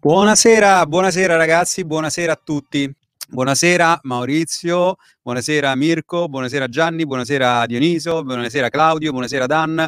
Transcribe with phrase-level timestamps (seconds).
[0.00, 2.88] Buonasera, buonasera ragazzi, buonasera a tutti.
[3.30, 9.84] Buonasera Maurizio, buonasera Mirko, buonasera Gianni, buonasera Dioniso, buonasera Claudio, buonasera Dan.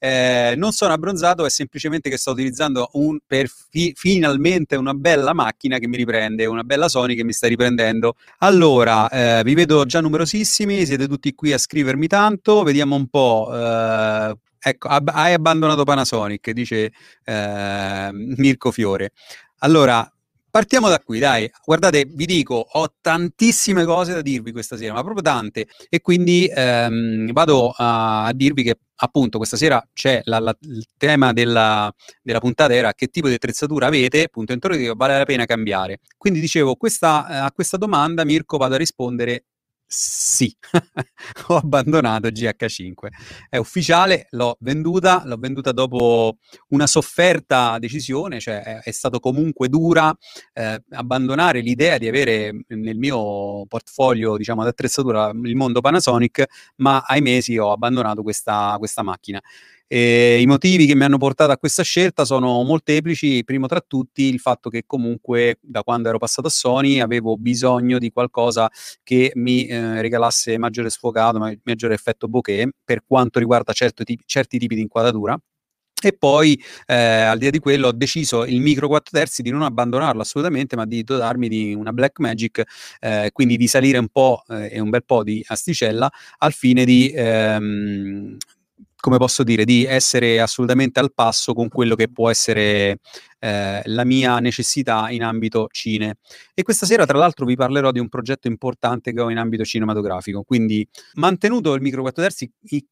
[0.00, 5.32] Eh, non sono abbronzato, è semplicemente che sto utilizzando un, per fi- finalmente una bella
[5.32, 8.16] macchina che mi riprende, una bella Sony che mi sta riprendendo.
[8.38, 13.48] Allora, eh, vi vedo già numerosissimi, siete tutti qui a scrivermi tanto, vediamo un po'.
[13.54, 16.92] Eh, ecco, ab- hai abbandonato Panasonic, dice
[17.24, 19.12] eh, Mirko Fiore.
[19.64, 20.10] Allora,
[20.50, 21.48] partiamo da qui, dai.
[21.64, 25.68] Guardate, vi dico, ho tantissime cose da dirvi questa sera, ma proprio tante.
[25.88, 30.84] E quindi ehm, vado a, a, dirvi che appunto questa sera c'è la, la, il
[30.96, 35.44] tema della, della, puntata era che tipo di attrezzatura avete, punto interrogativo, vale la pena
[35.44, 36.00] cambiare.
[36.18, 39.44] Quindi dicevo, questa, a questa domanda Mirko vado a rispondere
[39.94, 40.56] sì,
[41.48, 43.08] ho abbandonato GH5.
[43.50, 49.68] È ufficiale, l'ho venduta, l'ho venduta dopo una sofferta decisione, cioè è, è stato comunque
[49.68, 50.16] dura
[50.54, 56.44] eh, abbandonare l'idea di avere nel mio portfolio, diciamo, d'attrezzatura il mondo Panasonic,
[56.76, 59.42] ma ai mesi ho abbandonato questa, questa macchina.
[59.94, 64.22] E I motivi che mi hanno portato a questa scelta sono molteplici, primo tra tutti
[64.22, 68.70] il fatto che comunque da quando ero passato a Sony avevo bisogno di qualcosa
[69.02, 74.76] che mi eh, regalasse maggiore sfocato, maggiore effetto bokeh per quanto riguarda tipi, certi tipi
[74.76, 75.38] di inquadratura.
[76.04, 79.50] E poi, eh, al di là di quello, ho deciso il micro 4 terzi di
[79.50, 82.62] non abbandonarlo assolutamente, ma di dotarmi di una Black Magic,
[82.98, 86.84] eh, quindi di salire un po' eh, e un bel po' di asticella al fine
[86.84, 88.36] di ehm,
[89.02, 93.00] come posso dire, di essere assolutamente al passo con quello che può essere
[93.40, 96.18] eh, la mia necessità in ambito cine.
[96.54, 99.64] E questa sera, tra l'altro, vi parlerò di un progetto importante che ho in ambito
[99.64, 100.44] cinematografico.
[100.44, 102.48] Quindi, mantenuto il micro 4 terzi,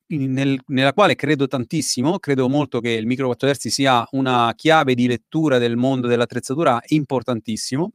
[0.09, 4.95] nel, nella quale credo tantissimo, credo molto che il micro 4 terzi sia una chiave
[4.95, 7.93] di lettura del mondo dell'attrezzatura importantissimo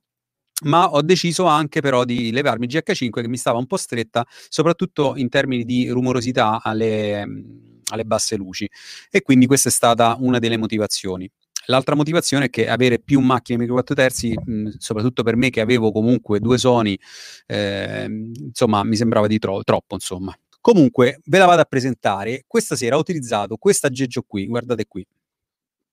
[0.63, 5.17] ma ho deciso anche però di levarmi GH5 che mi stava un po' stretta, soprattutto
[5.17, 7.25] in termini di rumorosità alle,
[7.91, 8.69] alle basse luci.
[9.09, 11.29] E quindi questa è stata una delle motivazioni.
[11.67, 15.61] L'altra motivazione è che avere più macchine micro 4 terzi, mh, soprattutto per me che
[15.61, 16.97] avevo comunque due Sony,
[17.47, 20.35] eh, insomma, mi sembrava di tro- troppo, insomma.
[20.61, 22.43] Comunque, ve la vado a presentare.
[22.47, 25.05] Questa sera ho utilizzato questo aggeggio qui, guardate qui.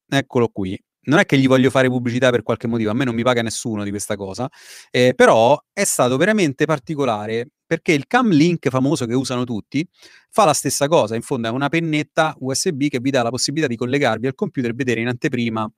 [0.08, 3.14] Eccolo qui non è che gli voglio fare pubblicità per qualche motivo, a me non
[3.14, 4.48] mi paga nessuno di questa cosa,
[4.90, 9.86] eh, però è stato veramente particolare perché il Cam Link famoso che usano tutti
[10.30, 13.68] fa la stessa cosa, in fondo è una pennetta USB che vi dà la possibilità
[13.68, 15.68] di collegarvi al computer e vedere in anteprima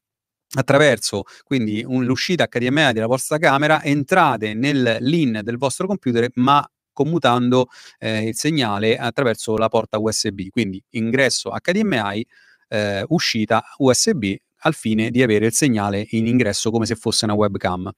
[0.57, 6.67] attraverso quindi un, l'uscita HDMI della vostra camera, entrate nel LIN del vostro computer, ma
[6.93, 7.69] commutando
[7.99, 12.27] eh, il segnale attraverso la porta USB, quindi ingresso HDMI,
[12.69, 17.35] eh, uscita USB al fine di avere il segnale in ingresso come se fosse una
[17.35, 17.91] webcam.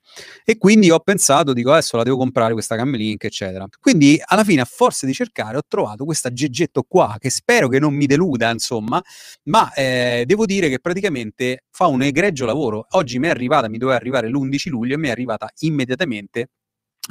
[0.45, 3.67] E quindi ho pensato, dico adesso la devo comprare questa cam link, eccetera.
[3.81, 7.79] Quindi alla fine, a forza di cercare, ho trovato questa geggetto qua che spero che
[7.79, 9.03] non mi deluda, insomma,
[9.45, 12.87] ma eh, devo dire che praticamente fa un egregio lavoro.
[12.91, 16.51] Oggi mi è arrivata, mi doveva arrivare l'11 luglio e mi è arrivata immediatamente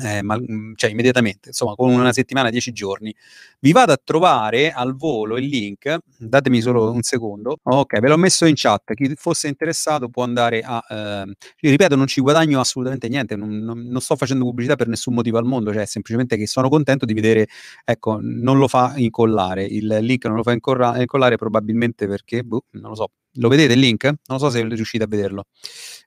[0.03, 3.15] eh, ma, mm, cioè immediatamente, insomma, con una settimana, dieci giorni.
[3.59, 7.57] Vi vado a trovare al volo il link, datemi solo un secondo.
[7.63, 8.93] Ok, ve l'ho messo in chat.
[8.93, 10.83] Chi fosse interessato può andare a.
[10.89, 15.13] Eh, ripeto, non ci guadagno assolutamente niente, non, non, non, sto facendo pubblicità per nessun
[15.13, 17.47] motivo al mondo, cioè semplicemente che sono contento di vedere,
[17.85, 19.63] ecco, non lo fa incollare.
[19.63, 23.79] Il link non lo fa incollare probabilmente perché, boh, non lo so, lo vedete il
[23.79, 24.13] link?
[24.25, 25.45] Non so se riuscite a vederlo.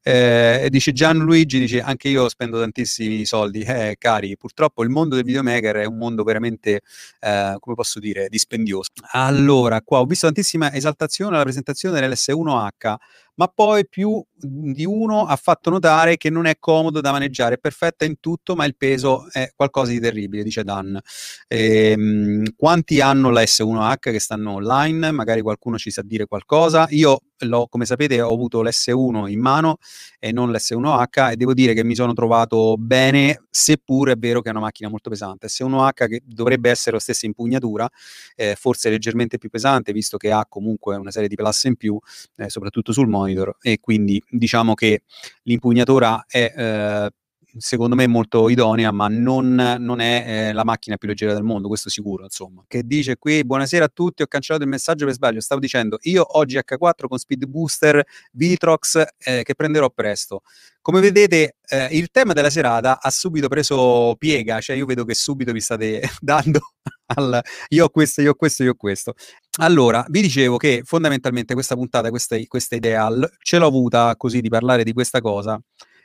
[0.03, 3.61] Eh, dice Gianluigi, dice anche io spendo tantissimi soldi.
[3.63, 6.81] Eh, cari, purtroppo il mondo del videomaker è un mondo veramente,
[7.21, 8.91] eh, come posso dire, dispendioso.
[9.13, 12.95] Allora, qua ho visto tantissima esaltazione alla presentazione dell'S1H
[13.39, 17.59] ma poi più di uno ha fatto notare che non è comodo da maneggiare, è
[17.59, 20.99] perfetta in tutto, ma il peso è qualcosa di terribile, dice Dan.
[21.47, 25.13] Ehm, quanti hanno la S1H che stanno online?
[25.13, 26.87] Magari qualcuno ci sa dire qualcosa.
[26.91, 27.21] Io
[27.69, 29.77] come sapete ho avuto l'S1 in mano
[30.19, 34.49] e non l'S1H e devo dire che mi sono trovato bene, seppur è vero che
[34.49, 35.47] è una macchina molto pesante.
[35.47, 37.89] S1H che dovrebbe essere la stessa impugnatura,
[38.35, 41.97] eh, forse leggermente più pesante, visto che ha comunque una serie di plus in più,
[42.39, 45.03] eh, soprattutto sul monitor monitor e quindi diciamo che
[45.43, 47.11] l'impugnatura è eh,
[47.57, 51.69] secondo me molto idonea, ma non, non è eh, la macchina più leggera del mondo,
[51.69, 52.65] questo sicuro, insomma.
[52.67, 56.39] Che dice qui, buonasera a tutti, ho cancellato il messaggio per sbaglio, stavo dicendo, io
[56.39, 60.43] oggi H4 con Speed Booster Vitrox eh, che prenderò presto.
[60.81, 65.15] Come vedete, eh, il tema della serata ha subito preso piega, cioè io vedo che
[65.15, 66.61] subito vi state dando
[67.07, 69.15] al io ho questo, io ho questo, io ho questo.
[69.61, 73.09] Allora, vi dicevo che fondamentalmente questa puntata, questa, questa idea,
[73.43, 75.61] ce l'ho avuta così di parlare di questa cosa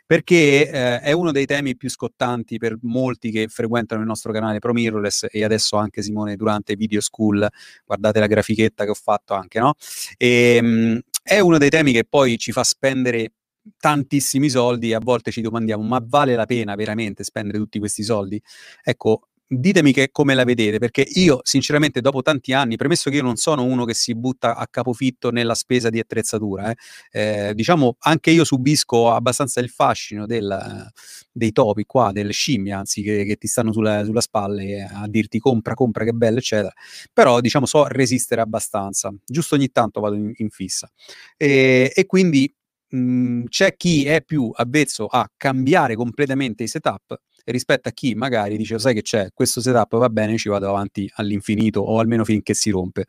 [0.05, 4.59] perché eh, è uno dei temi più scottanti per molti che frequentano il nostro canale
[4.59, 7.47] Pro Mirrorless e adesso anche Simone durante Video School,
[7.85, 9.75] guardate la grafichetta che ho fatto anche, no?
[10.17, 13.31] E, ehm, mh, è uno dei temi che poi ci fa spendere
[13.77, 18.03] tantissimi soldi e a volte ci domandiamo ma vale la pena veramente spendere tutti questi
[18.03, 18.41] soldi?
[18.83, 19.29] Ecco,
[19.59, 23.35] ditemi che, come la vedete, perché io sinceramente dopo tanti anni, premesso che io non
[23.35, 26.77] sono uno che si butta a capofitto nella spesa di attrezzatura, eh,
[27.11, 30.91] eh, diciamo anche io subisco abbastanza il fascino del,
[31.31, 35.39] dei topi qua, delle scimmie, anzi che, che ti stanno sulla, sulla spalle a dirti
[35.39, 36.73] compra, compra, che bello, eccetera,
[37.11, 40.89] però diciamo so resistere abbastanza, giusto ogni tanto vado in, in fissa.
[41.37, 42.53] E, e quindi
[42.89, 48.57] mh, c'è chi è più avvezzo a cambiare completamente i setup rispetto a chi magari
[48.57, 52.53] dice sai che c'è, questo setup va bene, ci vado avanti all'infinito o almeno finché
[52.53, 53.05] si rompe.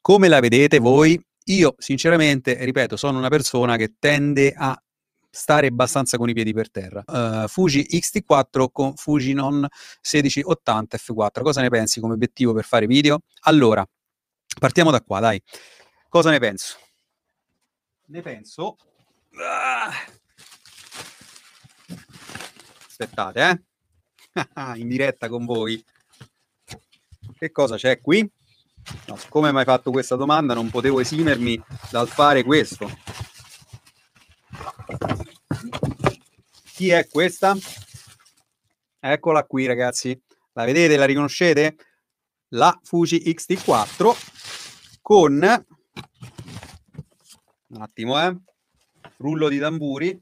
[0.00, 1.20] Come la vedete voi?
[1.46, 4.80] Io sinceramente, ripeto, sono una persona che tende a
[5.30, 7.02] stare abbastanza con i piedi per terra.
[7.06, 11.42] Uh, Fuji X-T4 con Fuji Non 1680 F4.
[11.42, 13.20] Cosa ne pensi come obiettivo per fare video?
[13.42, 13.84] Allora,
[14.60, 15.42] partiamo da qua, dai.
[16.08, 16.76] Cosa ne penso?
[18.06, 18.76] Ne penso...
[19.34, 20.20] Ah
[23.02, 23.64] aspettate,
[24.34, 24.76] eh?
[24.78, 25.82] in diretta con voi.
[27.36, 28.28] Che cosa c'è qui?
[29.06, 31.60] No, siccome mi hai fatto questa domanda, non potevo esimermi
[31.90, 32.90] dal fare questo.
[36.74, 37.56] Chi è questa?
[38.98, 40.20] Eccola qui, ragazzi.
[40.52, 40.96] La vedete?
[40.96, 41.76] La riconoscete?
[42.50, 45.64] La Fuji XT4 con
[47.68, 48.36] un attimo, eh.
[49.16, 50.20] Rullo di tamburi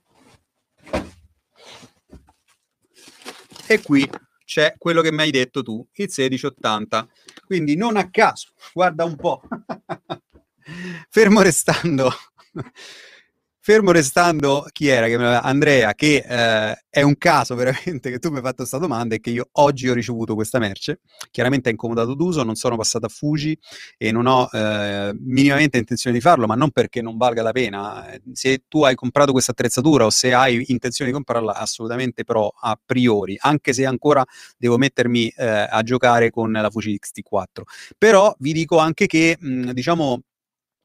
[3.73, 4.05] e qui
[4.45, 7.09] c'è quello che mi hai detto tu, il 1680.
[7.47, 9.43] Quindi non a caso, guarda un po',
[11.09, 12.11] fermo restando
[13.61, 15.07] fermo restando chi era?
[15.07, 19.15] Che, Andrea, che eh, è un caso veramente che tu mi hai fatto questa domanda
[19.15, 21.01] e che io oggi ho ricevuto questa merce.
[21.31, 23.57] Chiaramente è incomodato d'uso, non sono passato a Fuji
[23.97, 28.07] e non ho eh, minimamente intenzione di farlo, ma non perché non valga la pena.
[28.33, 32.79] Se tu hai comprato questa attrezzatura o se hai intenzione di comprarla, assolutamente pro a
[32.85, 34.25] priori, anche se ancora
[34.57, 37.63] devo mettermi eh, a giocare con la Fuji XT4.
[37.99, 40.23] Però vi dico anche che, mh, diciamo,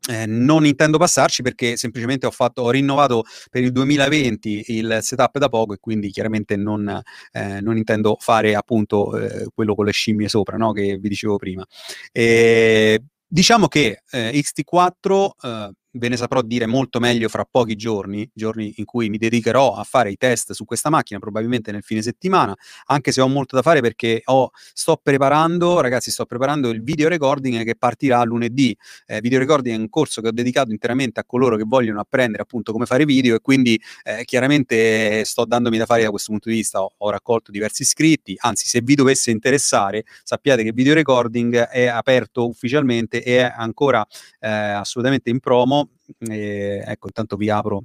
[0.10, 5.38] eh, non intendo passarci perché semplicemente ho, fatto, ho rinnovato per il 2020 il setup
[5.38, 9.92] da poco e quindi chiaramente non, eh, non intendo fare appunto eh, quello con le
[9.92, 10.72] scimmie sopra no?
[10.72, 11.66] che vi dicevo prima.
[12.12, 18.74] E, diciamo che eh, XT4 ve ne saprò dire molto meglio fra pochi giorni, giorni
[18.78, 22.56] in cui mi dedicherò a fare i test su questa macchina, probabilmente nel fine settimana,
[22.86, 27.08] anche se ho molto da fare perché ho, sto preparando, ragazzi, sto preparando il video
[27.08, 28.76] recording che partirà lunedì.
[29.06, 32.44] Eh, video recording è un corso che ho dedicato interamente a coloro che vogliono apprendere
[32.44, 36.50] appunto come fare video e quindi eh, chiaramente sto dandomi da fare da questo punto
[36.50, 40.94] di vista, ho, ho raccolto diversi iscritti, anzi se vi dovesse interessare sappiate che video
[40.94, 44.06] recording è aperto ufficialmente e è ancora
[44.40, 45.85] eh, assolutamente in promo
[46.18, 47.84] ecco, intanto vi apro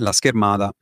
[0.00, 0.72] la schermata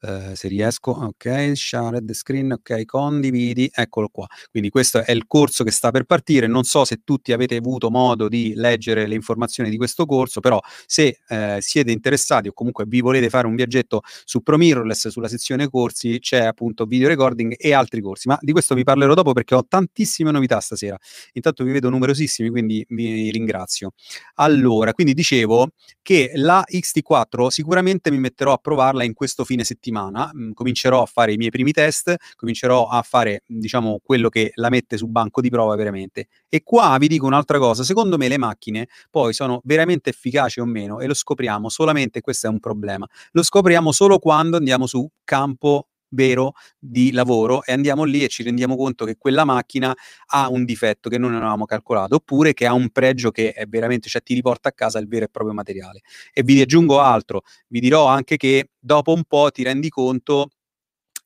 [0.00, 4.26] eh, se riesco, ok, share the screen, ok, condividi, eccolo qua.
[4.50, 6.46] Quindi questo è il corso che sta per partire.
[6.46, 10.60] Non so se tutti avete avuto modo di leggere le informazioni di questo corso, però
[10.86, 15.68] se eh, siete interessati o comunque vi volete fare un viaggetto su ProMirrorless, sulla sezione
[15.68, 19.54] corsi, c'è appunto video recording e altri corsi, ma di questo vi parlerò dopo perché
[19.54, 20.96] ho tantissime novità stasera.
[21.32, 23.92] Intanto vi vedo numerosissimi, quindi vi ringrazio.
[24.34, 25.70] Allora, quindi dicevo
[26.02, 30.50] che la XT4 sicuramente mi metterò a provarla in questo fine settimana settimana mh, mm,
[30.52, 34.96] comincerò a fare i miei primi test, comincerò a fare, diciamo, quello che la mette
[34.96, 36.28] su banco di prova veramente.
[36.48, 40.64] E qua vi dico un'altra cosa, secondo me le macchine poi sono veramente efficaci o
[40.64, 45.08] meno e lo scopriamo solamente, questo è un problema, lo scopriamo solo quando andiamo su
[45.24, 49.94] campo vero di lavoro e andiamo lì e ci rendiamo conto che quella macchina
[50.26, 54.08] ha un difetto che non avevamo calcolato oppure che ha un pregio che è veramente,
[54.08, 56.00] cioè ti riporta a casa il vero e proprio materiale.
[56.32, 60.50] E vi aggiungo altro, vi dirò anche che dopo un po' ti rendi conto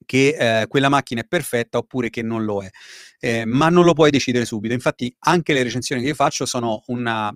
[0.07, 2.71] che eh, quella macchina è perfetta oppure che non lo è,
[3.21, 4.75] eh, ma non lo puoi decidere subito.
[4.75, 7.33] Infatti anche le recensioni che io faccio sono una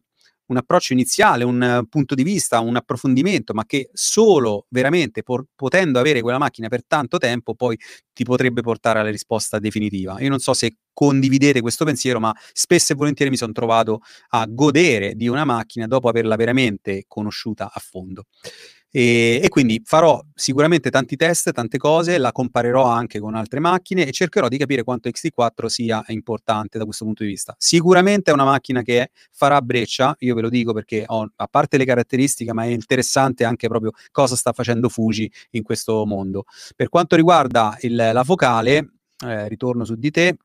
[0.46, 5.98] un approccio iniziale, un punto di vista, un approfondimento, ma che solo veramente por- potendo
[5.98, 7.78] avere quella macchina per tanto tempo poi
[8.12, 10.20] ti potrebbe portare alla risposta definitiva.
[10.20, 14.46] Io non so se condividete questo pensiero, ma spesso e volentieri mi sono trovato a
[14.48, 18.26] godere di una macchina dopo averla veramente conosciuta a fondo.
[18.96, 24.06] E, e, quindi farò sicuramente tanti test, tante cose, la comparerò anche con altre macchine
[24.06, 27.56] e cercherò di capire quanto XT4 sia importante da questo punto di vista.
[27.58, 31.76] Sicuramente è una macchina che farà breccia, io ve lo dico perché ho, a parte
[31.76, 36.44] le caratteristiche, ma è interessante anche proprio cosa sta facendo Fuji in questo mondo.
[36.76, 38.90] Per quanto riguarda il, la focale,
[39.26, 40.36] eh, ritorno su di te,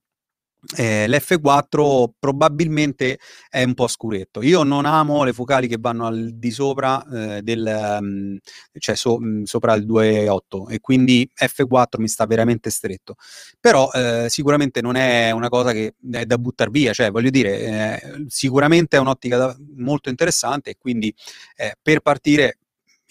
[0.76, 4.42] eh, l'F4 probabilmente è un po' scuretto.
[4.42, 8.38] Io non amo le focali che vanno al di sopra eh, del um,
[8.78, 13.16] cioè so, um, sopra il 2.8 e quindi F4 mi sta veramente stretto.
[13.60, 17.60] Però eh, sicuramente non è una cosa che è da buttare via, cioè voglio dire,
[17.60, 21.14] eh, sicuramente è un'ottica da, molto interessante e quindi
[21.56, 22.58] eh, per partire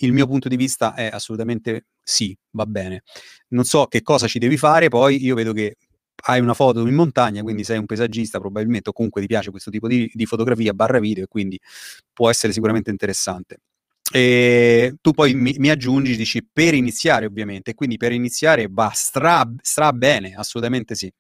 [0.01, 3.03] il mio punto di vista è assolutamente sì, va bene.
[3.49, 5.77] Non so che cosa ci devi fare, poi io vedo che
[6.27, 9.71] hai una foto in montagna, quindi sei un paesaggista probabilmente, o comunque ti piace questo
[9.71, 11.61] tipo di, di fotografia barra video e quindi
[12.13, 13.59] può essere sicuramente interessante.
[14.11, 19.47] E tu poi mi, mi, aggiungi, dici per iniziare ovviamente, quindi per iniziare va stra,
[19.61, 21.13] stra bene, assolutamente sì.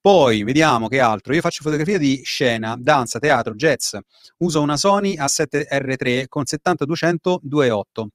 [0.00, 3.96] Poi vediamo che altro, io faccio fotografia di scena, danza, teatro, jazz,
[4.38, 8.06] uso una Sony A7R3 con 70-200 2.8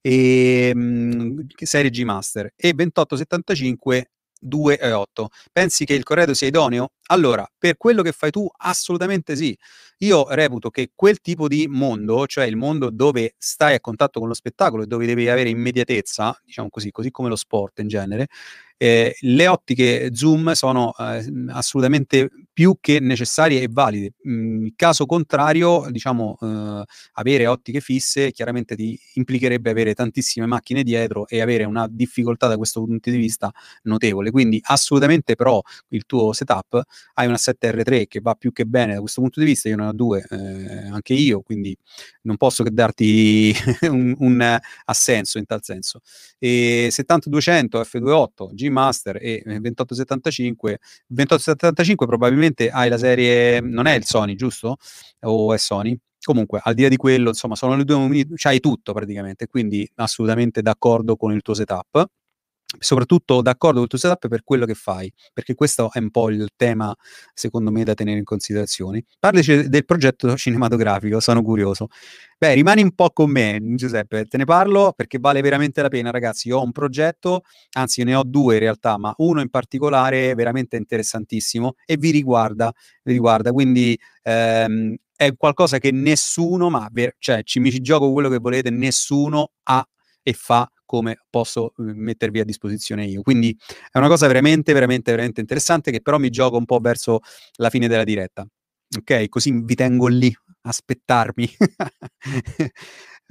[0.00, 2.52] e, mh, serie G Master.
[2.56, 4.10] E 2875
[4.40, 5.28] 2,8.
[5.52, 6.92] Pensi che il corredo sia idoneo?
[7.08, 9.56] Allora, per quello che fai tu, assolutamente sì.
[9.98, 14.28] Io reputo che quel tipo di mondo, cioè il mondo dove stai a contatto con
[14.28, 18.28] lo spettacolo e dove devi avere immediatezza, diciamo così, così come lo sport in genere,
[18.78, 24.12] eh, le ottiche zoom sono eh, assolutamente più che necessarie e valide.
[24.28, 31.26] Mm, caso contrario, diciamo, eh, avere ottiche fisse chiaramente ti implicherebbe avere tantissime macchine dietro
[31.26, 33.50] e avere una difficoltà da questo punto di vista
[33.84, 34.30] notevole.
[34.30, 36.82] Quindi assolutamente però il tuo setup,
[37.14, 39.86] hai una 7R3 che va più che bene da questo punto di vista, io ne
[39.86, 41.74] ho due, eh, anche io, quindi
[42.24, 43.54] non posso che darti
[43.88, 46.00] un, un assenso in tal senso.
[46.38, 54.04] E 70-200 F28 G Master e 2875 2875 probabilmente hai la serie non è il
[54.04, 54.76] Sony giusto?
[55.20, 55.96] o è Sony?
[56.22, 60.60] comunque al di là di quello insomma sono le due c'hai tutto praticamente quindi assolutamente
[60.62, 62.06] d'accordo con il tuo setup
[62.78, 66.30] soprattutto d'accordo con il tuo setup per quello che fai, perché questo è un po'
[66.30, 66.94] il tema,
[67.34, 69.04] secondo me, da tenere in considerazione.
[69.18, 71.88] Parlaci del progetto cinematografico, sono curioso.
[72.38, 76.10] Beh, rimani un po' con me, Giuseppe, te ne parlo perché vale veramente la pena,
[76.10, 76.48] ragazzi.
[76.48, 80.76] Io ho un progetto, anzi ne ho due in realtà, ma uno in particolare veramente
[80.76, 82.72] interessantissimo e vi riguarda,
[83.02, 83.52] vi riguarda.
[83.52, 88.38] quindi ehm, è qualcosa che nessuno, ma ver- cioè ci mi ci gioco quello che
[88.38, 89.86] volete, nessuno ha
[90.22, 93.22] e fa come posso mhmm, mettervi a disposizione io.
[93.22, 93.56] Quindi
[93.92, 97.20] è una cosa veramente, veramente, veramente interessante che però mi gioco un po' verso
[97.58, 98.44] la fine della diretta.
[98.98, 101.48] Ok, così vi tengo lì, aspettarmi.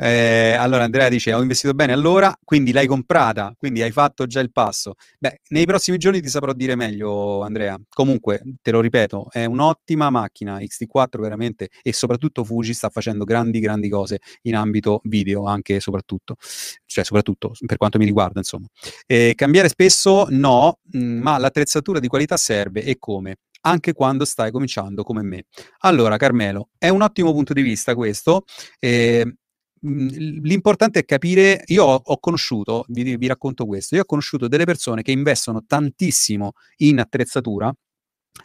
[0.02, 4.40] Eh, allora Andrea dice ho investito bene allora, quindi l'hai comprata, quindi hai fatto già
[4.40, 4.94] il passo.
[5.20, 7.78] Beh, nei prossimi giorni ti saprò dire meglio Andrea.
[7.90, 13.60] Comunque, te lo ripeto, è un'ottima macchina XT4 veramente e soprattutto Fuji sta facendo grandi
[13.60, 16.36] grandi cose in ambito video anche e soprattutto,
[16.86, 18.68] cioè soprattutto per quanto mi riguarda insomma.
[19.06, 23.36] Eh, cambiare spesso no, mm, ma l'attrezzatura di qualità serve e come?
[23.62, 25.44] anche quando stai cominciando come me.
[25.80, 28.46] Allora, Carmelo, è un ottimo punto di vista questo.
[28.80, 29.36] Eh,
[29.82, 34.66] Mhmm, l'importante è capire, io ho, conosciuto, vi, vi, racconto questo, io ho conosciuto delle
[34.66, 37.74] persone che investono tantissimo in attrezzatura,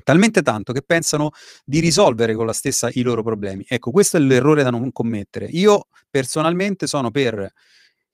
[0.02, 1.30] talmente tanto che pensano
[1.64, 3.64] di risolvere con la stessa i loro problemi.
[3.66, 5.46] Ecco, questo è l'errore da non commettere.
[5.46, 7.50] Io personalmente sono per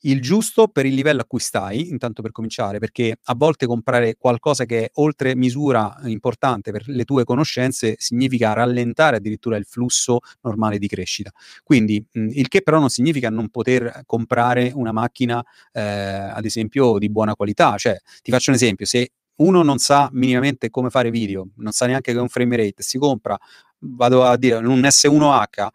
[0.02, 4.16] il giusto per il livello a cui stai, intanto per cominciare, perché a volte comprare
[4.18, 10.20] qualcosa che è oltre misura importante per le tue conoscenze significa rallentare addirittura il flusso
[10.42, 11.30] normale di crescita.
[11.62, 15.42] Quindi, mh, il che però non significa non poter comprare una macchina,
[15.72, 17.76] eh, ad esempio, di buona qualità.
[17.76, 21.86] Cioè, ti faccio un esempio, se uno non sa minimamente come fare video, non sa
[21.86, 23.38] neanche che è un frame rate, si compra,
[23.78, 25.68] vado a dire, un S1H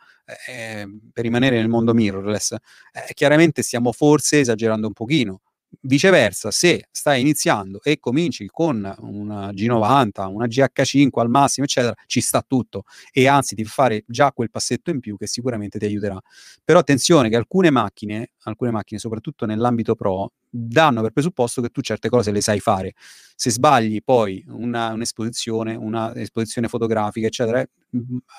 [0.47, 5.41] eh, per rimanere nel mondo mirrorless, eh, chiaramente stiamo forse esagerando un pochino.
[5.81, 12.21] Viceversa, se stai iniziando e cominci con una G90, una GH5 al massimo, eccetera, ci
[12.21, 15.85] sta tutto e anzi ti fa fare già quel passetto in più che sicuramente ti
[15.85, 16.19] aiuterà.
[16.63, 21.81] Però attenzione che alcune macchine, alcune macchine soprattutto nell'ambito pro, danno per presupposto che tu
[21.81, 22.93] certe cose le sai fare.
[23.35, 27.65] Se sbagli poi una, un'esposizione, un'esposizione fotografica, eccetera,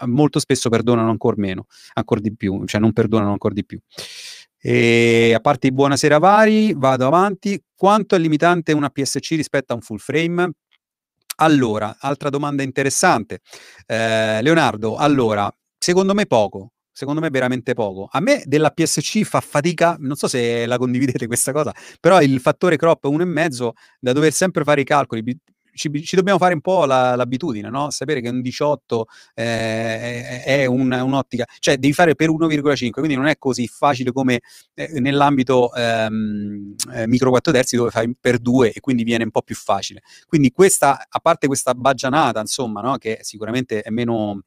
[0.06, 3.78] molto spesso perdonano ancora meno, ancora di più, cioè non perdonano ancora di più.
[4.68, 7.62] E a parte buonasera vari, vado avanti.
[7.72, 10.50] Quanto è limitante una PSC rispetto a un full frame?
[11.36, 13.42] Allora, altra domanda interessante.
[13.86, 18.08] Eh, Leonardo, allora, secondo me poco, secondo me veramente poco.
[18.10, 22.40] A me della PSC fa fatica, non so se la condividete questa cosa, però il
[22.40, 23.70] fattore crop 1,5
[24.00, 25.22] da dover sempre fare i calcoli,
[25.76, 27.90] ci, ci, dobbiamo fare un po' la, l'abitudine, no?
[27.90, 33.26] Sapere che un 18 eh, è un, un'ottica, cioè devi fare per 1,5, quindi non
[33.26, 34.40] è così facile come
[34.74, 39.30] eh, nell'ambito ehm, eh, micro 4 terzi dove fai per 2 e quindi viene un
[39.30, 40.02] po' più facile.
[40.26, 42.96] Quindi questa, a parte questa baggianata, insomma, no?
[42.96, 44.42] che sicuramente è meno...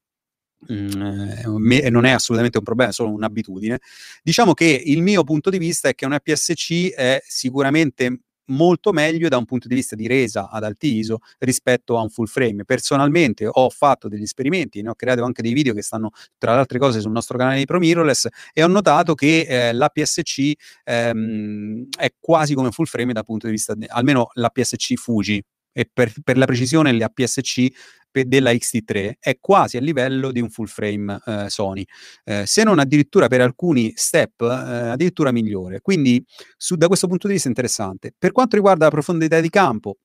[0.69, 3.79] Mm, eh, non è assolutamente un problema, è solo un'abitudine.
[4.21, 9.27] Diciamo che il mio punto di vista è che una PSC è sicuramente molto meglio
[9.27, 12.65] da un punto di vista di resa ad alti ISO rispetto a un full frame.
[12.65, 16.59] Personalmente ho fatto degli esperimenti, ne ho creato anche dei video che stanno tra le
[16.59, 20.51] altre cose sul nostro canale di Pro Mirrorless e ho notato che eh, la PSC
[20.83, 25.43] ehm, è quasi come full frame dal punto di vista, de- almeno la PSC Fuji,
[25.79, 27.67] e per, per, la precisione l'APS-C
[28.11, 31.85] della X-T3 è quasi a livello di un full frame eh, Sony,
[32.25, 35.79] eh, se non addirittura per alcuni step eh, addirittura migliore.
[35.79, 36.21] Quindi
[36.57, 38.13] su, da questo punto di vista è interessante.
[38.17, 39.99] Per quanto riguarda la profondità di campo,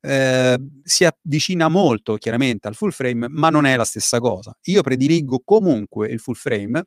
[0.00, 4.56] eh, si avvicina molto chiaramente al full frame, ma non è la stessa cosa.
[4.62, 6.82] Io prediligo comunque il full frame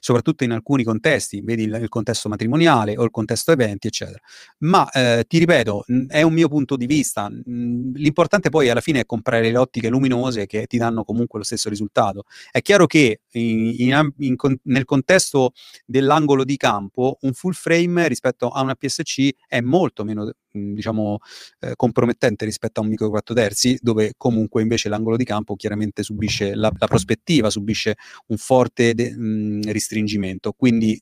[0.00, 4.18] soprattutto in alcuni contesti, vedi il, il, contesto matrimoniale o il contesto eventi, eccetera.
[4.58, 7.28] Ma eh, ti ripeto, è un mio punto di vista.
[7.28, 11.68] L'importante poi alla fine è comprare le ottiche luminose che ti danno comunque lo stesso
[11.68, 12.24] risultato.
[12.50, 15.52] È chiaro che in, in, nel contesto
[15.84, 20.32] dell'angolo di campo, un full frame rispetto a una PSC è molto meno
[20.74, 21.18] diciamo
[21.60, 26.02] eh, compromettente rispetto a un micro 4 terzi dove comunque invece l'angolo di campo chiaramente
[26.02, 27.96] subisce la, la prospettiva subisce
[28.26, 31.00] un forte de, mh, restringimento quindi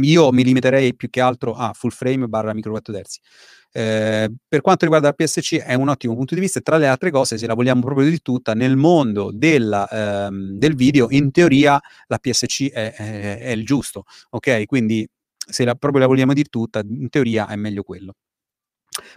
[0.00, 3.20] io mi limiterei più che altro a full frame barra micro 4 terzi.
[3.74, 7.10] Eh, per quanto riguarda la PSC è un ottimo punto di vista tra le altre
[7.10, 11.80] cose se la vogliamo proprio di tutta nel mondo della, ehm, del video in teoria
[12.08, 14.66] la PSC è, è, è il giusto ok?
[14.66, 18.12] Quindi se la, proprio la vogliamo dire tutta in teoria è meglio quello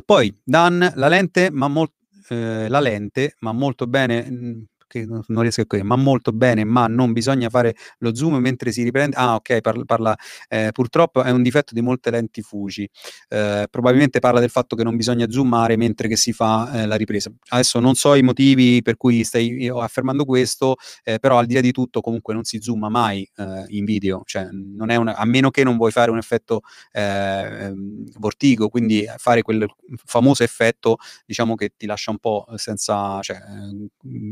[0.06, 1.92] poi Dan, la lente, ma, mol-
[2.30, 6.64] eh, la lente, ma molto bene, mm, che non riesco a capire, ma molto bene,
[6.64, 9.16] ma non bisogna fare lo zoom mentre si riprende.
[9.16, 10.16] Ah, ok, parla, parla
[10.48, 12.90] eh, purtroppo è un difetto di molte lenti Fuji.
[13.30, 16.96] Eh, probabilmente parla del fatto che non bisogna zoomare mentre che si fa eh, la
[16.96, 17.32] ripresa.
[17.50, 21.62] Adesso non so i motivi per cui stai affermando questo, eh, però al di là
[21.62, 25.26] di tutto comunque non si zooma mai eh, in video, cioè non è una, a
[25.26, 27.74] meno che non vuoi fare un effetto eh,
[28.18, 29.66] vortigo, quindi fare quel
[30.06, 33.38] famoso effetto diciamo che ti lascia un po' senza, cioè,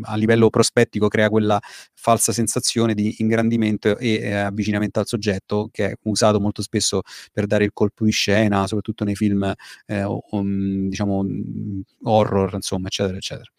[0.01, 1.59] a livello prospettico crea quella
[1.95, 7.47] falsa sensazione di ingrandimento e eh, avvicinamento al soggetto che è usato molto spesso per
[7.47, 9.51] dare il colpo di scena, soprattutto nei film
[9.87, 11.25] eh, um, diciamo
[12.03, 13.49] horror, insomma, eccetera, eccetera.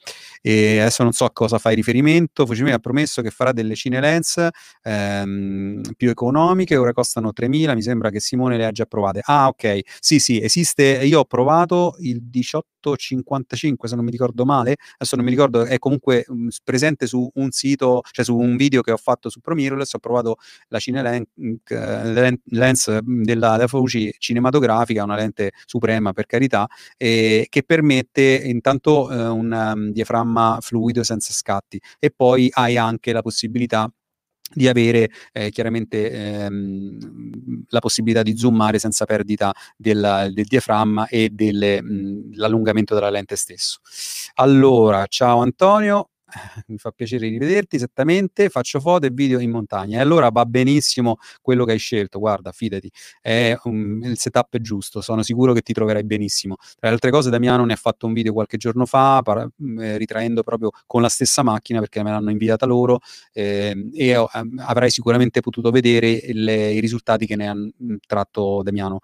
[0.41, 3.99] E adesso non so a cosa fai riferimento, Fujimi ha promesso che farà delle cine
[4.01, 4.49] lens
[4.83, 9.21] ehm, più economiche, ora costano 3.000, mi sembra che Simone le ha già provate.
[9.25, 12.21] Ah, ok, sì, sì, esiste, io ho provato il
[12.91, 17.29] 1855, se non mi ricordo male, adesso non mi ricordo, è comunque um, presente su
[17.35, 20.37] un sito, cioè su un video che ho fatto su Pro Mirrorless, ho provato
[20.69, 21.27] la Cinelens
[22.45, 26.67] lens della, della Fuji cinematografica, una lente suprema per carità,
[26.97, 31.81] eh, che permette intanto eh, un um, diaframma fluido senza scatti.
[31.99, 33.91] E poi hai anche la possibilità
[34.55, 41.31] di avere eh, chiaramente ehm, la possibilità di zoomare senza perdita del, del diaframma e
[41.31, 43.81] dell'allungamento della lente stesso.
[44.35, 46.11] Allora, ciao Antonio,
[46.69, 49.99] mi fa piacere rivederti esattamente, faccio foto e video in montagna.
[49.99, 54.61] E allora va benissimo quello che hai scelto, guarda, fidati, è um, il setup è
[54.61, 56.57] giusto, sono sicuro che ti troverai benissimo.
[56.57, 59.79] Tra le altre cose Damiano ne ha fatto un video qualche giorno fa, para, mm,
[59.81, 63.01] eh, ritraendo proprio con la stessa macchina perché me l'hanno inviata loro
[63.33, 64.27] eh, e eh,
[64.59, 69.01] avrai sicuramente potuto vedere il, i risultati che ne ha mm, tratto Damiano.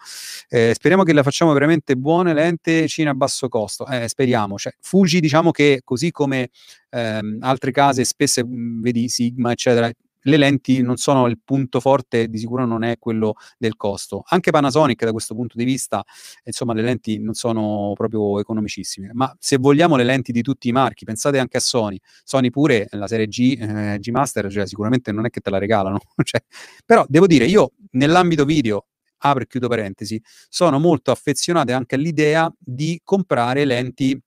[0.49, 4.75] Eh, speriamo che la facciamo veramente buone lente Cina a basso costo, eh, speriamo, cioè,
[4.81, 6.51] Fuji diciamo che così come
[6.91, 9.91] ehm, altre case spesse, mh, vedi Sigma, eccetera,
[10.25, 14.23] le lenti non sono il punto forte, di sicuro non è quello del costo.
[14.27, 16.05] Anche Panasonic da questo punto di vista,
[16.45, 20.73] insomma, le lenti non sono proprio economicissime, ma se vogliamo le lenti di tutti i
[20.73, 21.99] marchi, pensate anche a Sony.
[22.25, 25.59] Sony pure la serie G, eh, G Master, cioè sicuramente non è che te la
[25.59, 26.43] regalano, cioè,
[26.85, 28.87] però devo dire, io nell'ambito video
[29.23, 34.19] apro e chiudo parentesi, sono molto affezionate anche all'idea di comprare lenti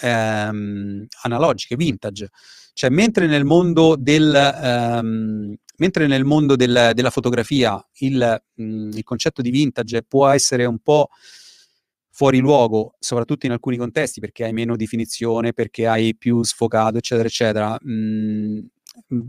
[0.00, 2.28] ehm, analogiche, vintage.
[2.72, 8.90] Cioè, mentre nel mondo, del, ehm, mentre nel mondo del, della fotografia il, mh, mm,
[8.92, 11.08] il concetto di vintage può essere un po'
[12.10, 17.28] fuori luogo, soprattutto in alcuni contesti, perché hai meno definizione, perché hai più sfocato, eccetera,
[17.28, 17.78] eccetera.
[17.80, 18.58] Mh,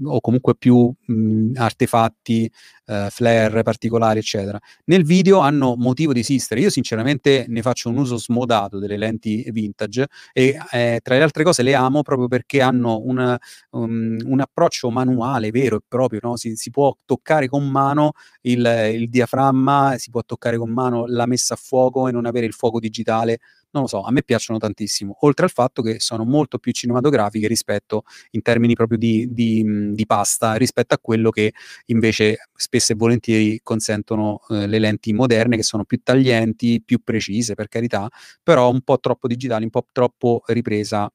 [0.04, 2.52] o comunque più mh, artefatti,
[2.86, 4.60] eh, flare particolari, eccetera.
[4.86, 6.62] Nel video hanno motivo di esistere.
[6.62, 11.44] Io sinceramente ne faccio un uso smodato delle lenti vintage e eh, tra le altre
[11.44, 13.38] cose le amo proprio perché hanno un,
[13.72, 16.36] um, un approccio manuale vero e proprio, no?
[16.36, 21.26] si, si, può toccare con mano il, il diaframma, si può toccare con mano la
[21.26, 23.40] messa a fuoco e non avere il fuoco digitale
[23.72, 27.48] non lo so, a me piacciono tantissimo, oltre al fatto che sono molto più cinematografiche
[27.48, 31.54] rispetto, in termini proprio di, di, di pasta, rispetto a quello che
[31.88, 37.56] invece spesso e volentieri consentono eh, le lenti moderne, che sono più taglienti, più precise,
[37.56, 38.08] per carità,
[38.42, 41.12] però un po' troppo digitali, un po' troppo ripresa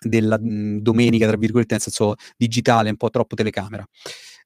[0.00, 3.86] della mh, domenica, tra virgolette, nel senso digitale, un po' troppo telecamera.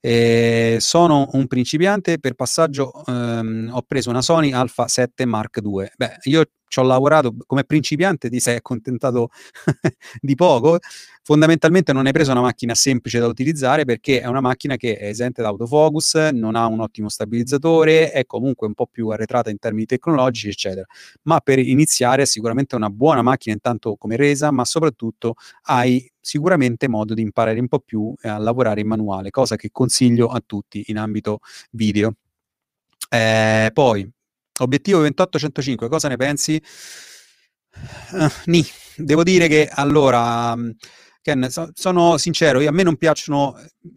[0.00, 5.88] Eh, sono un principiante, per passaggio ehm, ho preso una Sony Alpha 7 Mark II.
[5.96, 9.28] Beh, io ci ho lavorato come principiante, ti sei accontentato
[10.22, 10.78] di poco.
[11.22, 15.08] Fondamentalmente non hai preso una macchina semplice da utilizzare perché è una macchina che è
[15.08, 19.58] esente da autofocus, non ha un ottimo stabilizzatore, è comunque un po' più arretrata in
[19.58, 20.86] termini tecnologici, eccetera.
[21.24, 26.88] Ma per iniziare è sicuramente una buona macchina intanto come resa, ma soprattutto hai sicuramente
[26.88, 30.84] modo di imparare un po' più a lavorare in manuale, cosa che consiglio a tutti
[30.86, 31.40] in ambito
[31.72, 32.14] video.
[33.10, 34.10] Eh, poi
[34.60, 36.62] Obiettivo 2805, cosa ne pensi?
[38.12, 38.64] Uh, ni.
[38.96, 40.70] Devo dire che allora, mm,
[41.22, 43.54] Ken, so, sono sincero, io, a me non piacciono,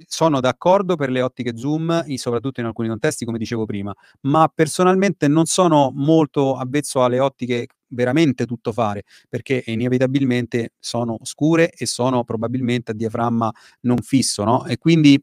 [0.07, 5.27] sono d'accordo per le ottiche zoom, soprattutto in alcuni contesti, come dicevo prima, ma personalmente
[5.27, 12.23] non sono molto avvezzo alle ottiche veramente tutto fare, perché inevitabilmente sono scure e sono
[12.23, 14.65] probabilmente a diaframma non fisso, no?
[14.65, 15.21] E quindi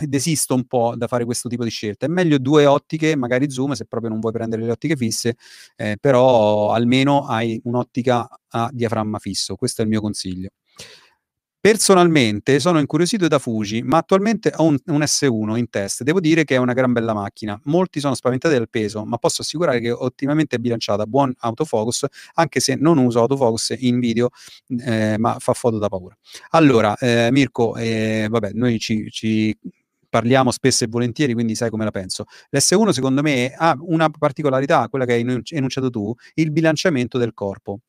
[0.00, 2.06] desisto un po' da fare questo tipo di scelta.
[2.06, 5.36] È meglio due ottiche, magari zoom, se proprio non vuoi prendere le ottiche fisse,
[5.76, 9.56] eh, però almeno hai un'ottica a diaframma fisso.
[9.56, 10.50] Questo è il mio consiglio.
[11.62, 16.02] Personalmente sono incuriosito da Fuji, ma attualmente ho un, un, S1 in test.
[16.04, 17.60] Devo dire che è una gran bella macchina.
[17.64, 22.60] Molti sono spaventati dal peso, ma posso assicurare che è ottimamente bilanciata, buon autofocus, anche
[22.60, 24.30] se non uso autofocus in video,
[24.86, 26.16] eh, ma fa foto da paura.
[26.52, 29.54] Allora, eh, Mirko, eh, vabbè, noi ci, ci
[30.08, 32.24] parliamo spesso e volentieri, quindi sai come la penso.
[32.52, 37.80] L'S1 secondo me ha una particolarità, quella che hai enunciato tu, il bilanciamento del corpo.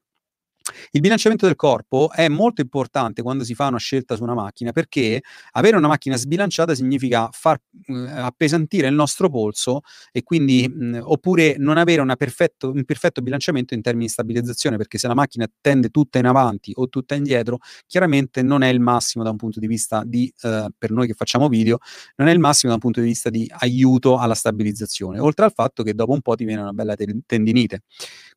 [0.91, 4.71] Il bilanciamento del corpo è molto importante quando si fa una scelta su una macchina
[4.71, 9.81] perché avere una macchina sbilanciata significa far mh, appesantire il nostro polso
[10.11, 14.97] e quindi mh, oppure non avere perfetto, un perfetto bilanciamento in termini di stabilizzazione perché
[14.97, 19.23] se la macchina tende tutta in avanti o tutta indietro chiaramente non è il massimo
[19.23, 21.77] da un punto di vista di eh, per noi che facciamo video
[22.15, 25.53] non è il massimo da un punto di vista di aiuto alla stabilizzazione oltre al
[25.53, 27.83] fatto che dopo un po' ti viene una bella tendinite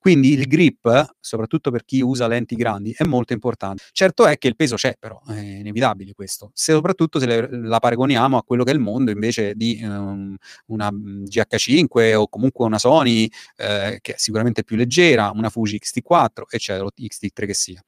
[0.05, 3.85] quindi il grip soprattutto per chi usa lenti grandi è molto importante.
[3.91, 7.79] Certo è che il peso c'è, però è inevitabile questo, se, soprattutto se le, la
[7.79, 10.37] paragoniamo a quello che è il mondo invece di um,
[10.67, 16.43] una GH5 o comunque una Sony eh, che è sicuramente più leggera, una Fuji X-T4,
[16.51, 17.83] eccetera, o X-T3 che sia.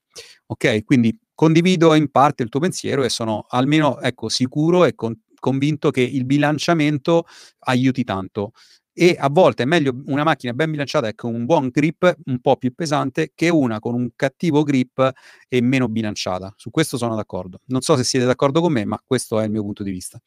[0.46, 5.20] Ok, quindi condivido in parte il tuo pensiero e sono almeno ecco, sicuro e con,
[5.38, 7.26] convinto che il bilanciamento
[7.58, 8.52] aiuti tanto
[8.98, 12.40] e a volte è meglio una macchina ben bilanciata e con un buon grip un
[12.40, 15.12] po' più pesante che una con un cattivo grip
[15.48, 16.54] e meno bilanciata.
[16.56, 17.60] Su questo sono d'accordo.
[17.66, 20.18] Non so se siete d'accordo con me, ma questo è il mio punto di vista.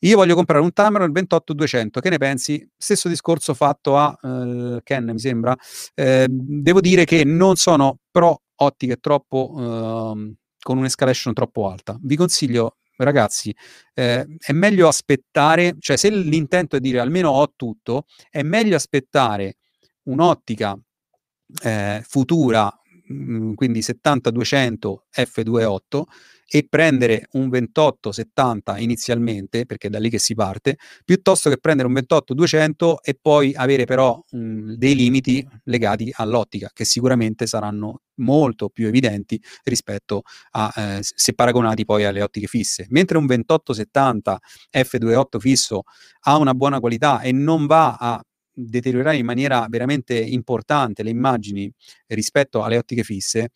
[0.00, 2.68] Io voglio comprare un Tamron 28200, che ne pensi?
[2.76, 5.56] Stesso discorso fatto a uh, Ken, mi sembra.
[5.94, 11.98] Eh, devo dire che non sono pro ottiche troppo uh, con un'escalation troppo alta.
[12.02, 13.54] Vi consiglio ragazzi,
[13.94, 19.56] eh, è meglio aspettare, cioè se l'intento è dire almeno ho tutto, è meglio aspettare
[20.04, 20.78] un'ottica
[21.62, 22.72] eh, futura,
[23.06, 26.02] mh, mm, quindi 70-200 f2.8
[26.48, 31.88] e prendere un 28-70 inizialmente, perché è da lì che si parte, piuttosto che prendere
[31.88, 38.68] un 28-200 e poi avere però mh, dei limiti legati all'ottica, che sicuramente saranno molto
[38.68, 42.86] più evidenti rispetto a eh, se paragonati poi alle ottiche fisse.
[42.90, 44.38] Mentre un 2870
[44.72, 45.82] f2.8 fisso
[46.22, 48.22] ha una buona qualità e non va a
[48.54, 51.70] deteriorare in maniera veramente importante le immagini
[52.08, 53.50] rispetto alle ottiche fisse,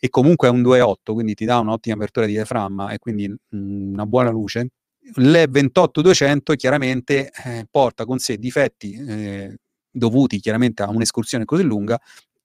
[0.00, 3.92] e comunque è un 2.8, quindi ti dà un'ottima apertura di diaframma e quindi mh,
[3.92, 4.70] una buona luce,
[5.16, 9.56] le 28-200 chiaramente eh, porta con sé difetti eh,
[9.90, 12.00] dovuti chiaramente a un'escursione così lunga,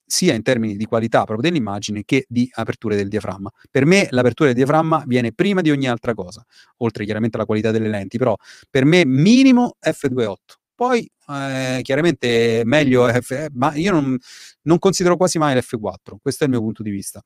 [0.08, 3.50] sia in termini di qualità proprio dell'immagine che di aperture del diaframma.
[3.70, 6.44] Per me l'apertura del diaframma viene prima di ogni altra cosa,
[6.78, 8.36] oltre chiaramente alla qualità delle lenti, però
[8.70, 10.34] per me minimo f2.8.
[10.74, 14.16] Poi eh, chiaramente meglio F, ma io non,
[14.62, 17.22] non considero quasi mai l'F4, questo è il mio punto di vista.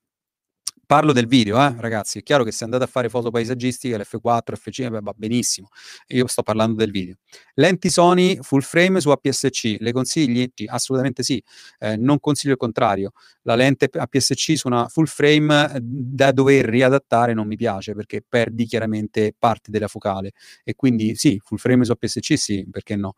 [0.90, 2.18] Parlo del video, eh, ragazzi.
[2.18, 5.68] È chiaro che se andate a fare foto paesaggistiche, l'F4, F5 va benissimo.
[6.08, 7.14] Io sto parlando del video.
[7.54, 10.50] Lenti Sony full frame su APS-C, le consigli?
[10.66, 11.40] Assolutamente sì.
[11.78, 13.12] Eh, non consiglio il contrario.
[13.42, 18.64] La lente APS-C su una full frame da dover riadattare non mi piace perché perdi
[18.64, 20.32] chiaramente parte della focale.
[20.64, 23.14] E quindi sì, full frame su APS-C sì, perché no?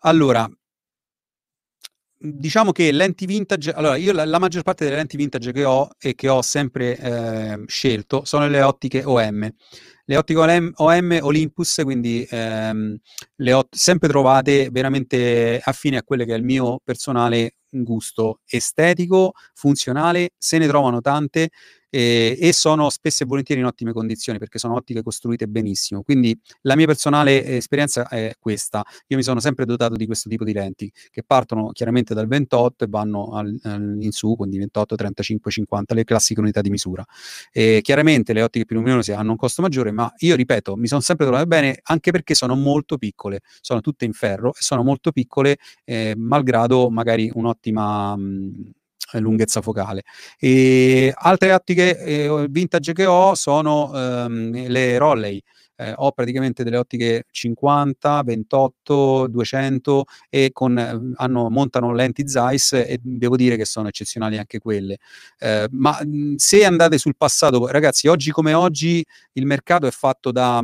[0.00, 0.50] Allora,
[2.22, 5.88] diciamo che lenti vintage, allora io la, la, maggior parte delle lenti vintage che ho
[5.98, 9.50] e che ho sempre eh, scelto sono le ottiche OM.
[10.04, 12.98] Le ottiche OM, Olympus, quindi ehm,
[13.36, 19.32] le ho sempre trovate veramente affine a quelle che è il mio personale gusto estetico,
[19.54, 21.50] funzionale, se ne trovano tante
[21.90, 26.02] eh, e sono spesso e volentieri in ottime condizioni perché sono ottiche costruite benissimo.
[26.02, 28.82] Quindi la mia personale esperienza è questa.
[29.08, 32.84] Io mi sono sempre dotato di questo tipo di lenti che partono chiaramente dal 28
[32.84, 37.04] e vanno al, al, in su, quindi 28, 35, 50, le classiche unità di misura.
[37.52, 41.00] E chiaramente le ottiche più luminose hanno un costo maggiore, ma io ripeto, mi sono
[41.00, 45.12] sempre trovato bene anche perché sono molto piccole, sono tutte in ferro e sono molto
[45.12, 48.70] piccole, eh, malgrado magari un'ottima mh,
[49.18, 50.02] lunghezza focale.
[50.38, 55.42] E altre ottiche eh, vintage che ho sono ehm, le Rolley.
[55.80, 62.74] Eh, ho praticamente delle ottiche 50, 28, 200 e con, eh, hanno, montano lenti Zeiss
[62.74, 64.98] e devo dire che sono eccezionali anche quelle.
[65.38, 65.98] Eh, ma
[66.36, 70.62] se andate sul passato, ragazzi, oggi come oggi il mercato è fatto da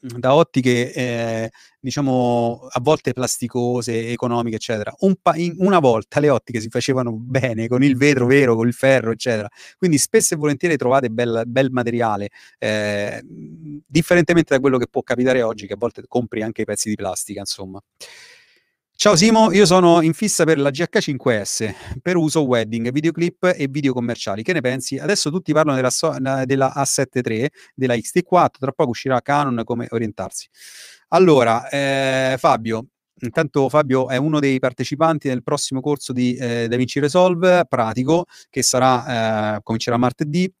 [0.00, 1.50] da ottiche eh,
[1.80, 4.94] diciamo a volte plasticose, economiche, eccetera.
[5.00, 8.74] Un pa- una volta le ottiche si facevano bene con il vetro vero, con il
[8.74, 9.48] ferro, eccetera.
[9.76, 15.42] Quindi spesso e volentieri trovate bel, bel materiale, eh, differentemente da quello che può capitare
[15.42, 17.80] oggi, che a volte compri anche i pezzi di plastica, insomma.
[19.02, 23.92] Ciao Simo, io sono in fissa per la GH5S per uso wedding, videoclip e video
[23.92, 24.44] commerciali.
[24.44, 24.96] Che ne pensi?
[24.96, 29.88] Adesso tutti parlano della, so- della A7 III, della XT4, tra poco uscirà Canon come
[29.90, 30.46] orientarsi.
[31.08, 32.86] Allora, eh, Fabio,
[33.22, 38.62] Intanto Fabio è uno dei partecipanti del prossimo corso di eh, DaVinci Resolve pratico che
[38.62, 40.52] sarà, eh, comincerà martedì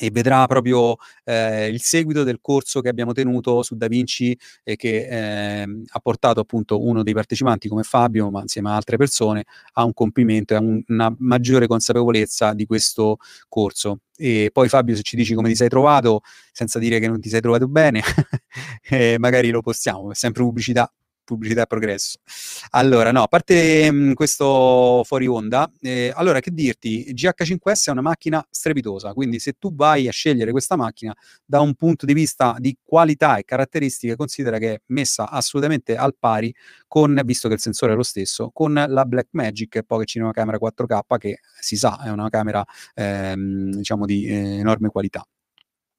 [0.00, 4.76] e vedrà proprio eh, il seguito del corso che abbiamo tenuto su Da Vinci e
[4.76, 9.44] che eh, ha portato appunto uno dei partecipanti come Fabio, ma insieme a altre persone,
[9.74, 14.00] a un compimento e a un, una maggiore consapevolezza di questo corso.
[14.16, 17.28] E poi Fabio, se ci dici come ti sei trovato, senza dire che non ti
[17.28, 18.02] sei trovato bene,
[18.88, 20.90] eh, magari lo postiamo, è sempre pubblicità
[21.32, 22.18] pubblicità e progresso.
[22.70, 27.90] Allora, no, a parte mh, mm, questo fuori onda, eh, allora che dirti, GH5S è
[27.90, 31.14] una macchina strepitosa, quindi se tu vai a scegliere questa macchina
[31.44, 36.14] da un punto di vista di qualità e caratteristiche, considera che è messa assolutamente al
[36.18, 36.54] pari
[36.86, 41.18] con, visto che il sensore è lo stesso, con la Blackmagic c'è una camera 4K
[41.18, 42.64] che si sa è una camera
[42.94, 45.26] ehm, diciamo di eh, enorme qualità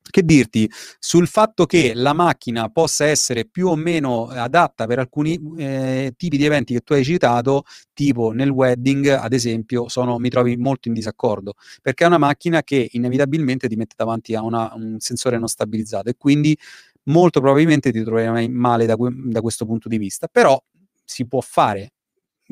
[0.10, 5.40] che dirti sul fatto che la macchina possa essere più o meno adatta per alcuni
[5.58, 7.64] eh, tipi di eventi che tu hai citato,
[7.94, 12.64] tipo nel wedding, ad esempio, sono, mi trovi molto in disaccordo, perché è una macchina
[12.64, 16.58] che inevitabilmente ti mette davanti a una, un sensore non stabilizzato e quindi
[17.06, 20.62] molto probabilmente ti troverai male da, da questo punto di vista, però
[21.04, 21.93] si può fare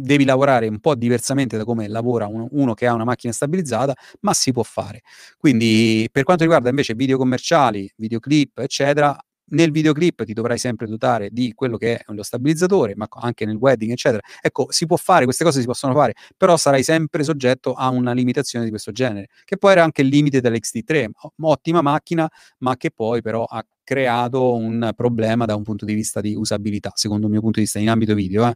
[0.01, 3.93] devi lavorare un po' diversamente da come lavora uno, uno, che ha una macchina stabilizzata,
[4.21, 5.01] ma si può fare.
[5.37, 9.17] Quindi per quanto riguarda invece video commerciali, videoclip, eccetera,
[9.53, 13.57] nel videoclip ti dovrai sempre dotare di quello che è lo stabilizzatore, ma anche nel
[13.57, 14.21] wedding, eccetera.
[14.41, 18.13] Ecco, si può fare, queste cose si possono fare, però sarai sempre soggetto a una
[18.13, 21.09] limitazione di questo genere, che poi era anche il limite dell'XT3,
[21.41, 26.21] ottima macchina, ma che poi però ha creato un problema da un punto di vista
[26.21, 28.47] di usabilità, secondo il mio punto di vista in ambito video.
[28.47, 28.53] Eh.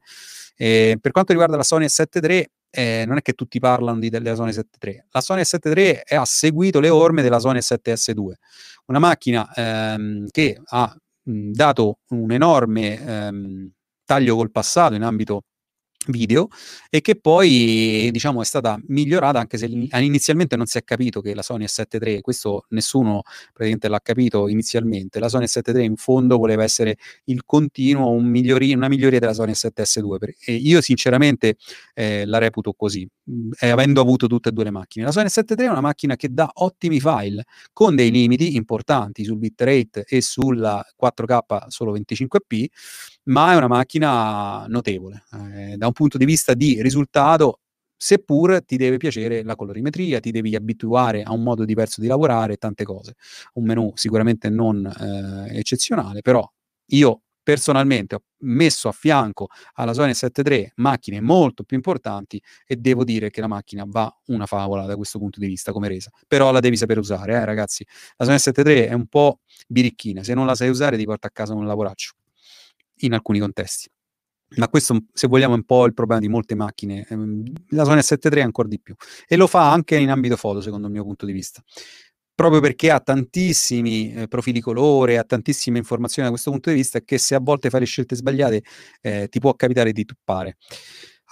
[0.56, 4.10] Eh, per quanto riguarda la Sony S7 III, eh, non è che tutti parlano di,
[4.10, 5.04] della Sony 7 III.
[5.12, 8.32] La Sony 7 III ha seguito le orme della Sony 7S2,
[8.86, 13.72] una macchina ehm, che ha mh, dato un enorme ehm,
[14.06, 15.44] taglio col passato in ambito
[16.08, 16.48] video
[16.90, 21.34] e che poi diciamo è stata migliorata anche se inizialmente non si è capito che
[21.34, 23.22] la Sony S7 III, questo nessuno
[23.54, 28.26] praticamente l'ha capito inizialmente, la Sony S7 III in fondo voleva essere il continuo, un
[28.26, 31.58] migliori, una miglioria della Sony S7S2 e io sinceramente
[31.94, 33.08] eh, la reputo così,
[33.60, 35.06] eh, avendo avuto tutte e due le macchine.
[35.06, 39.24] La Sony S7 III è una macchina che dà ottimi file con dei limiti importanti
[39.24, 42.66] sul bitrate e sulla 4K solo 25p,
[43.26, 45.24] ma è una macchina notevole.
[45.54, 47.60] Eh, da un punto di vista di risultato,
[47.96, 52.54] seppur ti deve piacere la colorimetria, ti devi abituare a un modo diverso di lavorare
[52.54, 53.16] e tante cose.
[53.54, 56.48] Un menu sicuramente non eh, eccezionale, però
[56.90, 63.04] io personalmente ho messo a fianco alla Sony 7.3 macchine molto più importanti e devo
[63.04, 66.12] dire che la macchina va una favola da questo punto di vista come resa.
[66.28, 67.86] Però la devi sapere usare, eh, ragazzi.
[68.18, 71.32] La Sony 7.3 è un po' birichina, se non la sai usare ti porta a
[71.32, 72.14] casa un lavoraccio
[73.00, 73.90] in alcuni contesti.
[74.58, 77.06] Ma questo, se vogliamo, è un po' il problema di molte macchine.
[77.10, 78.96] Ehm, la Sony 7.3 ancora di più.
[79.28, 81.62] E lo fa anche in ambito foto, secondo il mio punto di vista.
[82.34, 87.00] Proprio perché ha tantissimi eh, profili colore, ha tantissime informazioni da questo punto di vista,
[87.02, 88.64] che se a volte fai le scelte sbagliate
[89.02, 90.58] eh, ti può capitare di tuppare.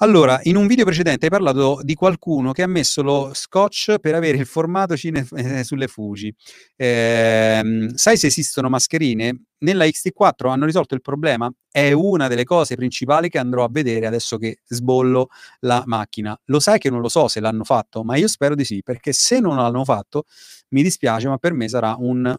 [0.03, 4.15] Allora, in un video precedente hai parlato di qualcuno che ha messo lo scotch per
[4.15, 6.35] avere il formato cine eh, sulle Fuji.
[6.75, 9.43] Eh, sai se esistono mascherine?
[9.59, 11.49] Nella XT4 hanno risolto il problema?
[11.71, 15.29] È una delle cose principali che andrò a vedere adesso che sbollo
[15.61, 16.37] la macchina.
[16.47, 19.13] Lo sai che non lo so se l'hanno fatto, ma io spero di sì, perché
[19.13, 20.25] se non l'hanno fatto,
[20.71, 22.35] mi dispiace, ma per me sarà un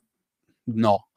[0.65, 1.09] no.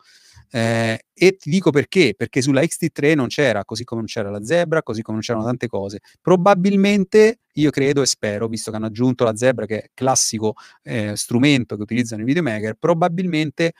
[0.49, 4.43] Eh, e ti dico perché, perché sulla XT3 non c'era, così come non c'era la
[4.43, 5.99] Zebra, così come non c'erano tante cose.
[6.21, 11.15] Probabilmente, io credo e spero, visto che hanno aggiunto la Zebra, che è classico eh,
[11.15, 13.73] strumento che utilizzano i videomaker, probabilmente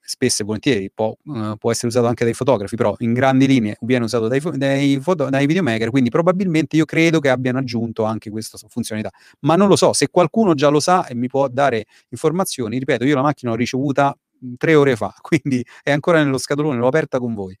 [0.00, 3.76] spesso e volentieri può, uh, può, essere usato anche dai fotografi, però in grandi linee
[3.80, 8.30] viene usato dai, dai, foto, dai, videomaker, quindi probabilmente io credo che abbiano aggiunto anche
[8.30, 11.86] questa funzionalità, ma non lo so, se qualcuno già lo sa e mi può dare
[12.10, 14.16] informazioni, ripeto, io la macchina l'ho ricevuta
[14.56, 17.56] tre ore fa, quindi è ancora nello scatolone, l'ho aperta con voi.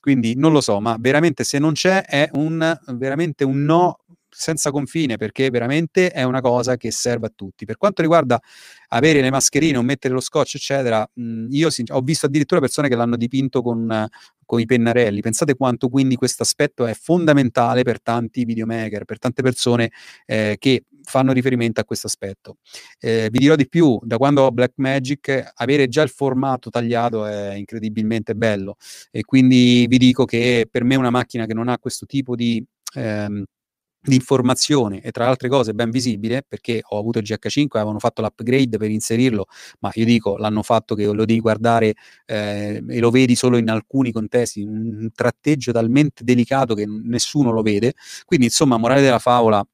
[0.00, 4.00] Quindi non lo so, ma veramente se non c'è è un, veramente un no
[4.36, 7.64] senza confine perché veramente è una cosa che serve a tutti.
[7.64, 8.40] Per quanto riguarda
[8.88, 12.96] avere le mascherine o mettere lo scotch, eccetera, mh, io ho visto addirittura persone che
[12.96, 14.06] l'hanno dipinto con,
[14.44, 15.20] con i pennarelli.
[15.20, 19.90] Pensate quanto quindi questo aspetto è fondamentale per tanti videomaker, per tante persone
[20.26, 22.56] eh, che fanno riferimento a questo aspetto.
[22.98, 27.54] Eh, vi dirò di più, da quando ho Blackmagic, avere già il formato tagliato è
[27.54, 28.76] incredibilmente bello
[29.10, 32.64] e quindi vi dico che per me una macchina che non ha questo tipo di...
[32.94, 33.44] Ehm,
[34.06, 38.20] di informazione e tra altre cose ben visibile perché ho avuto il GH5 avevano fatto
[38.20, 39.46] l'upgrade per inserirlo
[39.80, 41.94] ma io dico l'hanno fatto che lo devi guardare
[42.26, 47.62] eh, e lo vedi solo in alcuni contesti un tratteggio talmente delicato che nessuno lo
[47.62, 47.94] vede
[48.26, 49.66] quindi insomma morale della favola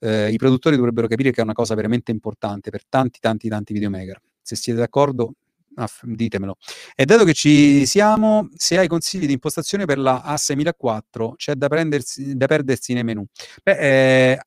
[0.00, 3.72] eh, i produttori dovrebbero capire che è una cosa veramente importante per tanti, tanti, tanti
[3.72, 4.20] videomaker.
[4.42, 5.34] Se siete d'accordo,
[5.76, 6.56] aff- ditemelo.
[6.94, 11.68] E dato che ci siamo, se hai consigli di impostazione per la A6004, c'è da,
[11.68, 13.24] prendersi, da perdersi nei menu.
[13.62, 14.40] Beh, eh,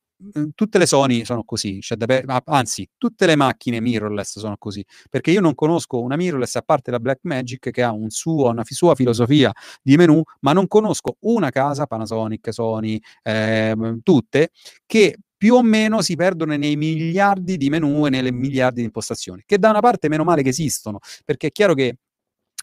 [0.55, 5.31] tutte le Sony sono così, cioè per, anzi, tutte le macchine mirrorless sono così, perché
[5.31, 8.95] io non conosco una mirrorless a parte la Blackmagic che ha un suo, una sua
[8.95, 14.51] filosofia di menu, ma non conosco una casa Panasonic, Sony, eh, tutte
[14.85, 19.43] che più o meno si perdono nei miliardi di menu e nelle miliardi di impostazioni,
[19.45, 21.97] che da una parte meno male che esistono, perché è chiaro che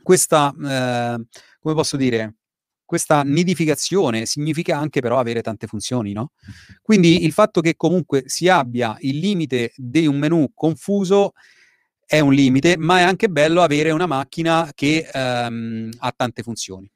[0.02, 1.26] questa, eh,
[1.60, 2.36] come posso dire,
[2.86, 6.30] questa nidificazione significa anche però avere tante funzioni, no?
[6.80, 11.32] Quindi il fatto che comunque si abbia il limite di un menu confuso
[12.06, 16.90] è un limite, ma è anche bello avere una macchina che ehm, ha tante funzioni.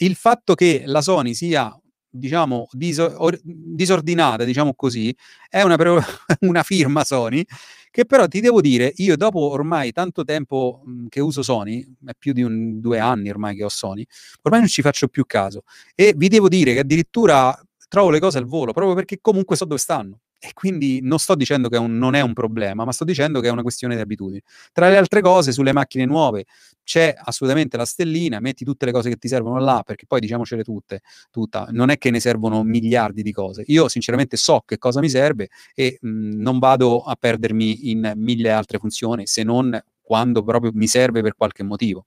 [0.00, 1.72] Il fatto che la Sony sia
[2.10, 5.14] diciamo, disor- disordinata, diciamo così,
[5.48, 6.00] è una, pre-
[6.40, 7.44] una, firma Sony,
[7.90, 12.32] che però ti devo dire, io dopo ormai tanto tempo che uso Sony, è più
[12.32, 14.04] di un, due anni ormai che ho Sony,
[14.42, 15.62] ormai non ci faccio più caso.
[15.94, 19.64] E vi devo dire che addirittura trovo le cose al volo, proprio perché comunque so
[19.64, 20.20] dove stanno.
[20.40, 23.48] E quindi non sto dicendo che un, non è un problema, ma sto dicendo che
[23.48, 24.40] è una questione di abitudini.
[24.72, 26.44] Tra le altre cose, sulle macchine nuove
[26.84, 30.62] c'è assolutamente la stellina, metti tutte le cose che ti servono là, perché poi diciamocele
[30.62, 33.64] tutte, tutta, non è che ne servono miliardi di cose.
[33.66, 38.50] Io sinceramente so che cosa mi serve e mh, non vado a perdermi in mille
[38.50, 42.06] altre funzioni, se non quando proprio mi serve per qualche motivo.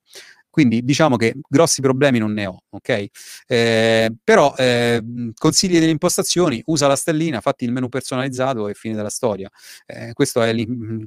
[0.52, 3.06] Quindi diciamo che grossi problemi non ne ho, ok?
[3.48, 5.02] Eh, però eh,
[5.34, 9.50] consigli delle impostazioni, usa la stellina, fatti il menu personalizzato e fine della storia.
[9.86, 10.54] Eh, questo è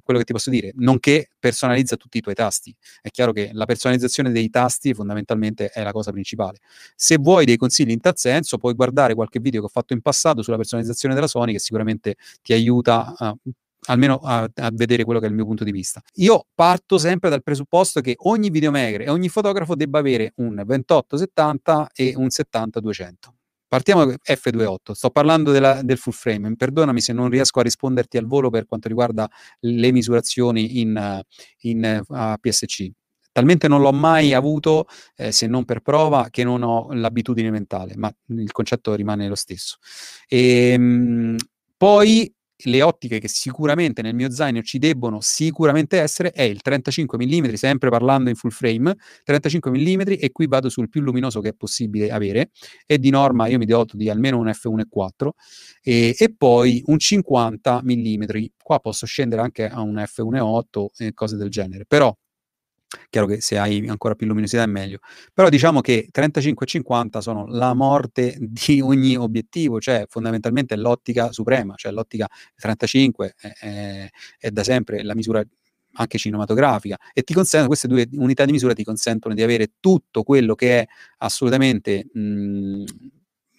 [0.02, 2.74] quello che ti posso dire, nonché personalizza tutti i tuoi tasti.
[3.02, 6.58] È chiaro che la personalizzazione dei tasti fondamentalmente è la cosa principale.
[6.96, 10.00] Se vuoi dei consigli in tal senso, puoi guardare qualche video che ho fatto in
[10.00, 13.36] passato sulla personalizzazione della Sony che sicuramente ti aiuta a
[13.86, 16.02] almeno a, a, vedere quello che è il mio punto di vista.
[16.14, 21.86] Io parto sempre dal presupposto che ogni videomaker e ogni fotografo debba avere un 28-70
[21.94, 23.12] e un 70-200.
[23.66, 28.16] Partiamo da F28, sto parlando della, del full frame, perdonami se non riesco a risponderti
[28.16, 29.28] al volo per quanto riguarda
[29.60, 31.20] le misurazioni in,
[31.62, 32.88] in uh, PSC.
[33.32, 37.94] Talmente non l'ho mai avuto, eh, se non per prova, che non ho l'abitudine mentale,
[37.96, 39.78] ma il concetto rimane lo stesso.
[40.28, 41.36] E, ehm, mh,
[41.76, 42.32] poi
[42.64, 47.52] le ottiche che sicuramente nel mio zaino ci debbono sicuramente essere è il 35 mm,
[47.54, 51.54] sempre parlando in full frame, 35 mm e qui vado sul più luminoso che è
[51.54, 52.50] possibile avere
[52.86, 55.28] e di norma io mi doto di almeno un f1.4
[55.82, 58.22] e, e poi un 50 mm,
[58.62, 62.14] qua posso scendere anche a un f1.8 e cose del genere, però
[63.10, 64.98] Chiaro che se hai ancora più luminosità è meglio.
[65.32, 71.32] Però diciamo che 35 e 50 sono la morte di ogni obiettivo, cioè fondamentalmente l'ottica
[71.32, 75.42] suprema, cioè l'ottica 35 è, è, è da sempre la misura
[75.96, 80.22] anche cinematografica e ti consentono, queste due unità di misura ti consentono di avere tutto
[80.22, 80.86] quello che è
[81.18, 82.84] assolutamente mh,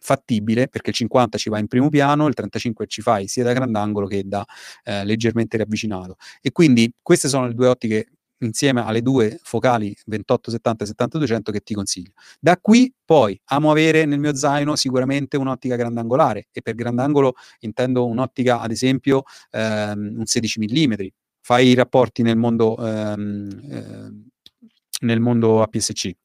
[0.05, 3.53] fattibile perché il 50 ci va in primo piano, il 35 ci fai sia da
[3.53, 4.45] grandangolo che da
[4.83, 8.09] eh, leggermente ravvicinato e quindi queste sono le due ottiche
[8.39, 12.11] insieme alle due focali 28, 70 e 70 200 che ti consiglio.
[12.39, 18.05] Da qui poi amo avere nel mio zaino sicuramente un'ottica grandangolare e per grandangolo intendo
[18.05, 20.93] un'ottica ad esempio ehm, un 16 mm.
[21.41, 26.15] Fai i rapporti nel mondo, ehm, eh, nel mondo APS-C.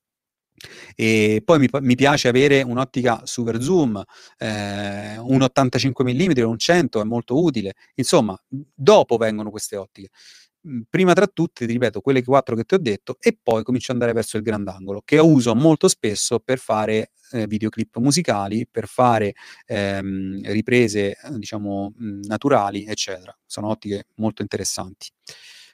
[0.94, 4.02] E poi mi, mi, piace avere un'ottica super zoom,
[4.38, 7.74] eh, un 85 mm, un 100 è molto utile.
[7.94, 10.10] Insomma, dopo vengono queste ottiche.
[10.62, 13.92] Mhmm, prima tra tutte, ti ripeto, quelle quattro che ti ho detto, e poi comincio
[13.92, 18.86] ad andare verso il grandangolo, che uso molto spesso per fare eh, videoclip musicali, per
[18.86, 19.32] fare
[19.66, 23.36] ehm, riprese, diciamo, mh, naturali, eccetera.
[23.46, 25.08] Sono ottiche molto interessanti.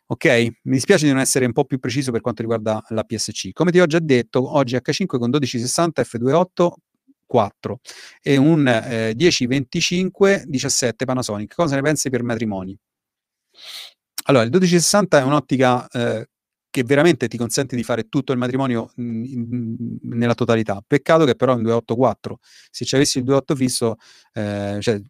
[0.09, 0.27] Ok,
[0.63, 3.51] mi dispiace di non essere un po' più preciso per quanto riguarda la PSC.
[3.53, 6.75] Come ti ho già detto, oggi H5 con 1260 f2.8
[7.27, 7.81] 4
[8.23, 11.55] e un eh, 1025 17 Panasonic.
[11.55, 12.79] Cosa ne pensi per matrimoni?
[14.29, 16.29] Allora, il 1260 è un'ottica eh,
[16.69, 20.83] che veramente ti consente di fare tutto il matrimonio in, in, nella totalità.
[20.85, 22.39] Peccato che però è un 284.
[22.71, 23.97] Se ci avessi il 28 fisso,
[24.33, 25.01] eh, cioè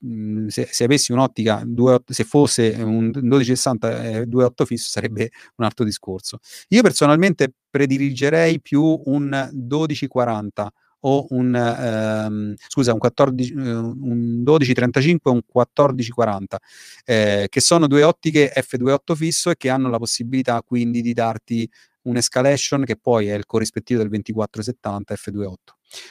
[0.48, 5.64] se, se, avessi un'ottica 28, se fosse un 1260 e eh, 28 fisso sarebbe un
[5.64, 6.38] altro discorso.
[6.68, 15.30] Io personalmente prediligerei più un 1240 o un, ehm, scusa, un, 14, eh, un 1235
[15.30, 16.60] o un 1440,
[17.04, 21.68] eh, che sono due ottiche F28 fisso e che hanno la possibilità quindi di darti
[22.02, 25.54] un'escalation che poi è il corrispettivo del 2470 F28.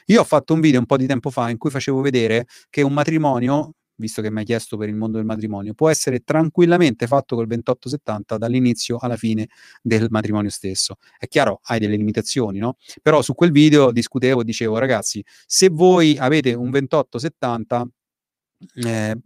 [0.08, 2.82] Io ho fatto un video un po' di tempo fa in cui facevo vedere che
[2.82, 7.08] un matrimonio visto che mi hai chiesto per il mondo del matrimonio, può essere tranquillamente
[7.08, 9.48] fatto col 2870 dall'inizio alla fine
[9.82, 10.98] del matrimonio stesso.
[11.18, 12.78] È chiaro, hai delle limitazioni, no?
[13.02, 17.88] Però su quel video discutevo, dicevo, ragazzi, se voi avete un 2870
[18.86, 19.18] eh,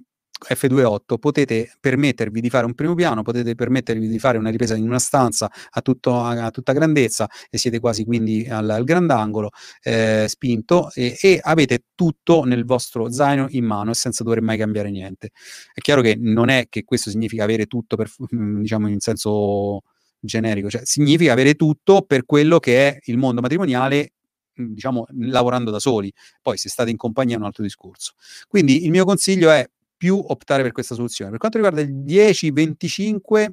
[0.48, 4.88] F2.8 potete permettervi di fare un primo piano, potete permettervi di fare una ripresa in
[4.88, 9.50] una stanza a, tutto, a tutta grandezza e siete quasi quindi al, al grandangolo
[9.84, 14.58] eh, spinto e, e, avete tutto nel vostro zaino in mano e senza dover mai
[14.58, 15.32] cambiare niente.
[15.74, 19.82] È chiaro che non è che questo significa avere tutto per, mm, diciamo in senso
[20.20, 24.14] generico, cioè significa avere tutto per quello che è il mondo matrimoniale
[24.60, 26.12] mm, diciamo lavorando da soli.
[26.42, 28.14] Poi se state in compagnia è un altro discorso.
[28.48, 29.68] Quindi il mio consiglio è
[30.00, 31.30] più optare per questa soluzione.
[31.32, 33.52] Per quanto riguarda il 10-25,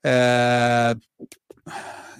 [0.00, 0.96] eh,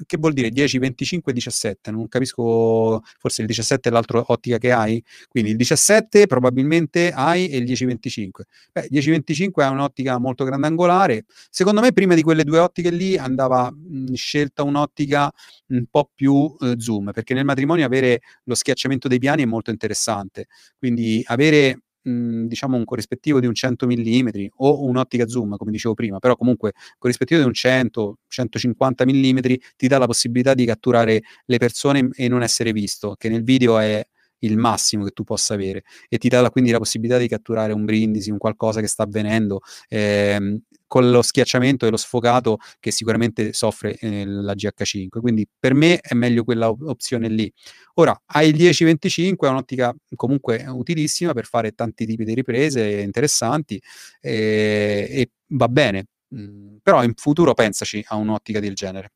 [0.07, 1.93] che vuol dire 10, 25, 17?
[1.93, 7.49] Non capisco, forse il 17 è l'altra ottica che hai, quindi il 17 probabilmente hai
[7.49, 8.47] e il 10, 25.
[8.73, 11.25] Beh, 10, 25 è un'ottica molto grandangolare.
[11.49, 13.73] Secondo me prima di quelle due ottiche lì andava
[14.15, 15.31] scelta un'ottica
[15.69, 19.71] un po' più eh, zoom, perché nel matrimonio avere lo schiacciamento dei piani è molto
[19.71, 20.47] interessante.
[20.77, 24.29] Quindi avere mh, diciamo un corrispettivo di un 100 mm
[24.59, 29.39] o un'ottica zoom, come dicevo prima, però comunque corrispettivo di un 100, 150 mm
[29.77, 33.79] ti dà la possibilità di catturare le persone e non essere visto, che nel video
[33.79, 34.07] è
[34.45, 37.85] il massimo che tu possa avere e ti dà quindi la possibilità di catturare un
[37.85, 39.61] brindisi, un qualcosa che sta avvenendo.
[39.89, 45.21] Ehm, con lo schiacciamento e lo sfogato che sicuramente soffre eh, la GH5.
[45.21, 47.53] Quindi per me è meglio quella op- opzione lì.
[47.95, 53.81] Ora, hai il 10-25, è un'ottica comunque utilissima per fare tanti tipi di riprese interessanti
[54.21, 56.07] eh, e va bene.
[56.33, 59.13] Mm, però in futuro pensaci a un'ottica del genere.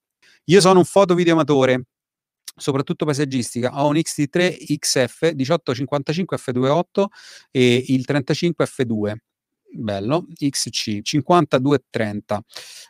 [0.47, 1.85] Io sono un fotovideomatore,
[2.59, 7.05] soprattutto paesaggistica, ho un X-T3 XF 1855 F2.8
[7.51, 9.15] e il 35 F2
[9.71, 12.43] bello, XC 5230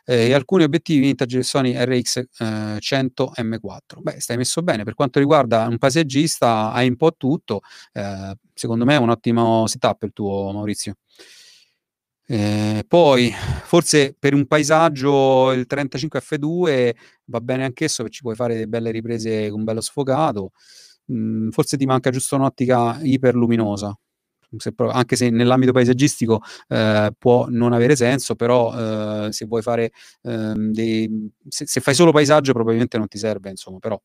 [0.05, 4.01] eh, e alcuni obiettivi vintage Sony RX eh, 100 M4.
[4.01, 7.61] Beh, stai messo bene, per quanto riguarda un paesaggista hai un po' tutto,
[7.93, 10.95] eh, secondo me è un ottimo setup il tuo Maurizio.
[12.31, 13.31] Eh, poi,
[13.63, 18.67] forse per un paesaggio il 35 F2 va bene anch'esso, perché ci puoi fare delle
[18.67, 20.51] belle riprese con bello sfogato.
[21.11, 23.97] Mm, forse ti manca giusto un'ottica iperluminosa,
[24.57, 29.63] se pro- anche se nell'ambito paesaggistico eh, può non avere senso, però eh, se vuoi
[29.63, 33.99] fare ehm, dei, se, se, fai solo paesaggio probabilmente non ti serve, insomma, però.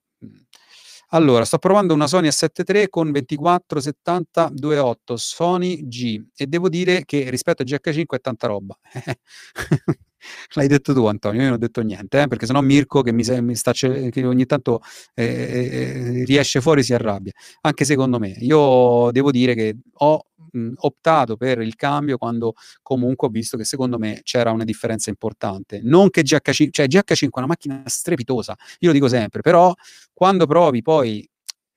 [1.14, 7.04] Allora, sto provando una Sony A7 III con 2470 2.8 Sony G e devo dire
[7.04, 8.76] che rispetto a GH5 è tanta roba.
[10.54, 13.24] L'hai detto tu, Antonio, io non ho detto niente, eh, perché sennò Mirko, che, mi,
[13.40, 14.80] mi sta, che ogni tanto
[15.14, 17.32] eh, eh, eh, riesce fuori, si arrabbia.
[17.62, 18.34] Anche secondo me.
[18.40, 23.64] Io devo dire che ho mh, optato per il cambio quando comunque ho visto che
[23.64, 25.80] secondo me c'era una differenza importante.
[25.82, 29.72] Non che GH5, cioè GH5 è una macchina strepitosa, io lo dico sempre, però
[30.12, 31.28] quando provi poi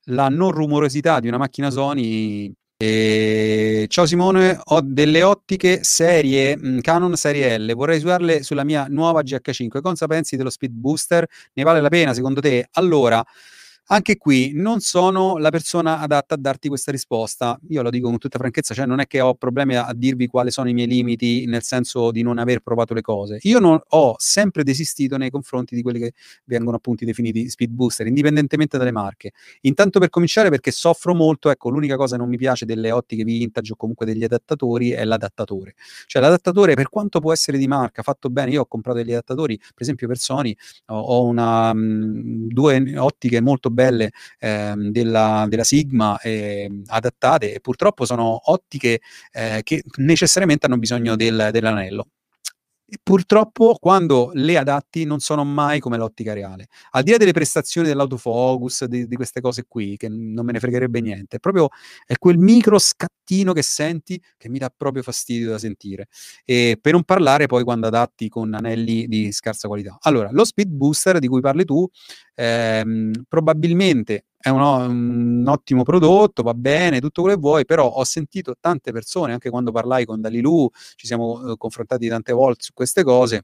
[0.09, 3.85] la non rumorosità di una macchina Sony e...
[3.89, 9.21] Ciao Simone, ho delle ottiche serie mh, Canon serie L, vorrei usarle sulla mia nuova
[9.21, 9.81] GH5.
[9.81, 11.27] Cosa pensi dello speed booster?
[11.53, 12.67] Ne vale la pena secondo te?
[12.73, 13.23] Allora,
[13.87, 17.57] anche qui non sono la persona adatta a darti questa risposta.
[17.69, 20.51] Io lo dico con tutta franchezza, cioè non è che ho problemi a, dirvi quali
[20.51, 23.39] sono i miei limiti nel senso di non aver provato le cose.
[23.43, 26.13] Io non, ho sempre desistito nei confronti di quelli che
[26.45, 29.31] vengono appunto definiti speed booster, indipendentemente dalle marche.
[29.61, 33.23] Intanto per cominciare perché soffro molto, ecco, l'unica cosa che non mi piace delle ottiche
[33.23, 35.75] vintage o comunque degli adattatori è l'adattatore.
[36.05, 39.57] Cioè l'adattatore per quanto può essere di marca, fatto bene, io ho comprato degli adattatori,
[39.57, 40.53] per esempio per Sony,
[40.87, 47.59] ho, ho una, mh, due ottiche molto belle ehm, della, della, Sigma eh, adattate e
[47.59, 49.01] purtroppo sono ottiche
[49.31, 52.07] eh, che necessariamente hanno bisogno del, dell'anello.
[52.89, 56.67] E purtroppo quando le adatti non sono mai come l'ottica reale.
[56.91, 60.59] Al di là delle prestazioni dell'autofocus, di, di queste cose qui, che non me ne
[60.59, 61.67] fregherebbe niente, è proprio
[62.05, 66.07] è quel micro scattino che senti che mi dà proprio fastidio da sentire.
[66.45, 69.97] E per non parlare poi quando adatti con anelli di scarsa qualità.
[70.01, 71.85] Allora, lo speed booster di cui parli tu,
[72.35, 78.03] ehm, probabilmente è un, un, ottimo prodotto, va bene, tutto quello che vuoi, però ho
[78.03, 82.73] sentito tante persone, anche quando parlai con Dalilu, ci siamo eh, confrontati tante volte su
[82.73, 83.43] queste cose,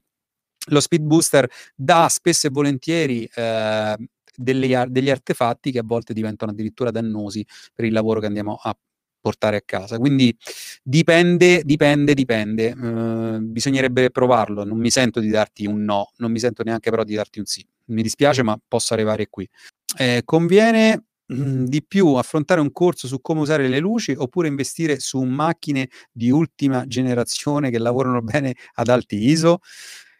[0.68, 3.96] lo speed booster dà spesso e volentieri eh,
[4.34, 8.76] degli, degli artefatti che a volte diventano addirittura dannosi per il lavoro che andiamo a
[9.20, 9.98] portare a casa.
[9.98, 10.36] Quindi
[10.82, 12.72] dipende, dipende, dipende.
[12.72, 14.64] Uh, bisognerebbe provarlo.
[14.64, 17.46] Non mi sento di darti un no, non mi sento neanche però di darti un
[17.46, 17.66] sì.
[17.86, 19.48] Mi dispiace, ma posso arrivare qui
[19.96, 25.00] eh, conviene mhmm, di più affrontare un corso su come usare le luci oppure investire
[25.00, 29.58] su macchine di ultima generazione che lavorano bene ad alti ISO?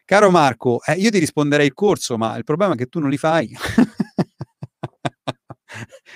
[0.05, 3.09] Caro Marco, eh, io ti risponderei il corso, ma il problema è che tu non
[3.11, 3.51] li fai.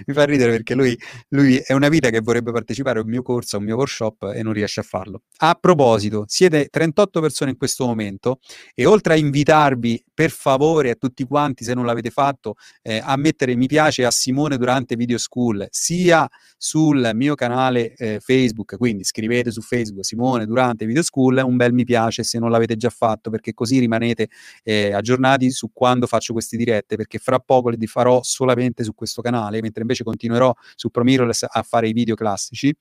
[0.09, 0.99] mi fa ridere perché lui,
[1.29, 4.33] lui, è una vita che vorrebbe partecipare a un mio corso, a un mio workshop
[4.35, 5.23] e non riesce a farlo.
[5.39, 8.41] A proposito, siete 38 persone in questo momento
[8.75, 13.17] e oltre a invitarvi per favore a tutti quanti, se non l'avete fatto, eh, a
[13.17, 19.05] mettere mi piace a Simone durante Video School, sia sul mio canale eh, Facebook, quindi
[19.05, 22.91] scrivete su Facebook Simone durante Video School, un bel mi piace se non l'avete già
[22.91, 24.29] fatto, perché così rimanete
[24.65, 29.23] eh, aggiornati su quando faccio queste dirette, perché fra poco le farò solamente su questo
[29.23, 32.75] canale, mentre invece continuerò su ProMirrorless a fare i video classici.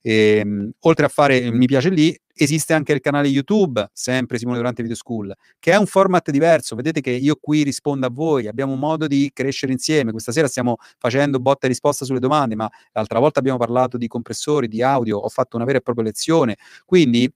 [0.00, 4.56] E, ehm, oltre a fare mi piace lì, esiste anche il canale YouTube, sempre Simone
[4.56, 6.74] Durante Video School, che è un format diverso.
[6.76, 10.12] Vedete che io qui rispondo a voi, abbiamo modo di crescere insieme.
[10.12, 14.06] Questa sera stiamo facendo botta e risposta sulle domande, ma l'altra volta abbiamo parlato di
[14.06, 16.56] compressori, di audio, ho fatto una vera e propria lezione.
[16.84, 17.30] Quindi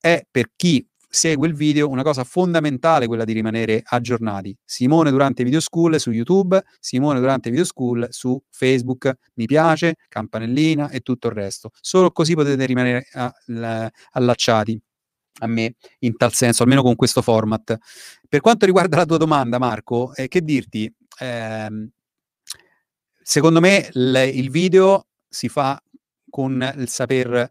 [0.00, 4.56] è per chi segue il video, una cosa fondamentale quella di rimanere aggiornati.
[4.64, 10.88] Simone durante Video School su YouTube, Simone durante Video School su Facebook, mi piace, campanellina
[10.90, 11.70] e tutto il resto.
[11.80, 13.06] Solo così potete rimanere
[14.12, 14.80] allacciati
[15.42, 17.76] a me in tal senso, almeno con questo format.
[18.28, 20.92] Per quanto riguarda la tua domanda, Marco, eh, che dirti?
[21.18, 21.88] Eh,
[23.22, 25.82] secondo me l- il video si fa
[26.28, 27.50] con il saper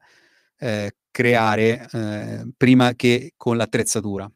[0.60, 4.30] eh, creare eh, prima che con l'attrezzatura.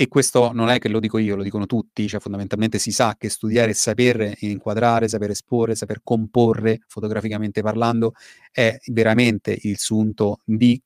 [0.00, 3.16] E questo non è che lo dico io, lo dicono tutti, cioè fondamentalmente si sa
[3.18, 8.12] che studiare e saper inquadrare, saper esporre, saper comporre fotograficamente parlando
[8.52, 10.80] è veramente il sunto di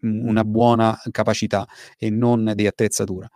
[0.00, 3.26] una buona capacità e non di attrezzatura.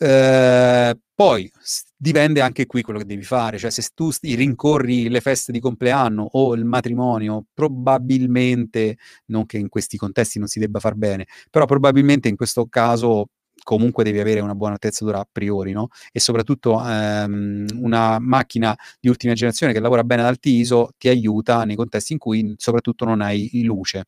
[0.00, 1.48] Eh, poi
[1.96, 6.26] dipende anche qui quello che devi fare, cioè se tu rincorri le feste di compleanno
[6.32, 11.64] o il matrimonio, probabilmente, non che in questi contesti non si debba far bene, però
[11.66, 13.26] probabilmente in questo caso
[13.62, 15.88] comunque devi avere una buona attrezzatura a priori, no?
[16.12, 21.08] E soprattutto ehm, una macchina di ultima generazione che lavora bene ad alti ISO ti
[21.08, 24.04] aiuta nei contesti in cui soprattutto non hai luce.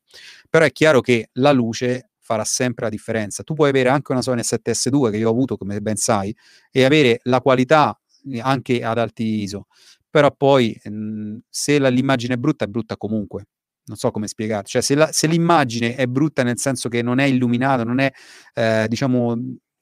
[0.49, 3.41] Però è chiaro che la luce farà sempre la differenza.
[3.43, 6.35] Tu puoi avere anche una Sony 7S2 che io ho avuto, come ben sai,
[6.69, 7.97] e avere la qualità
[8.29, 9.67] eh, anche ad alti ISO,
[10.09, 13.45] però poi mh, se la, l'immagine è brutta, è brutta comunque
[13.87, 17.19] non so come spiegarti, cioè se, la, se, l'immagine è brutta nel senso che non
[17.19, 18.11] è illuminata, non è,
[18.53, 19.37] eh, diciamo,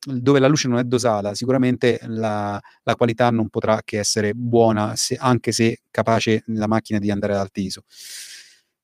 [0.05, 4.95] dove la luce non è dosata, sicuramente la, la qualità non potrà che essere buona,
[4.95, 7.83] se, anche se capace la macchina di andare ad alto ISO.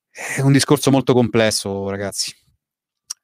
[0.09, 2.33] È un discorso molto complesso, ragazzi.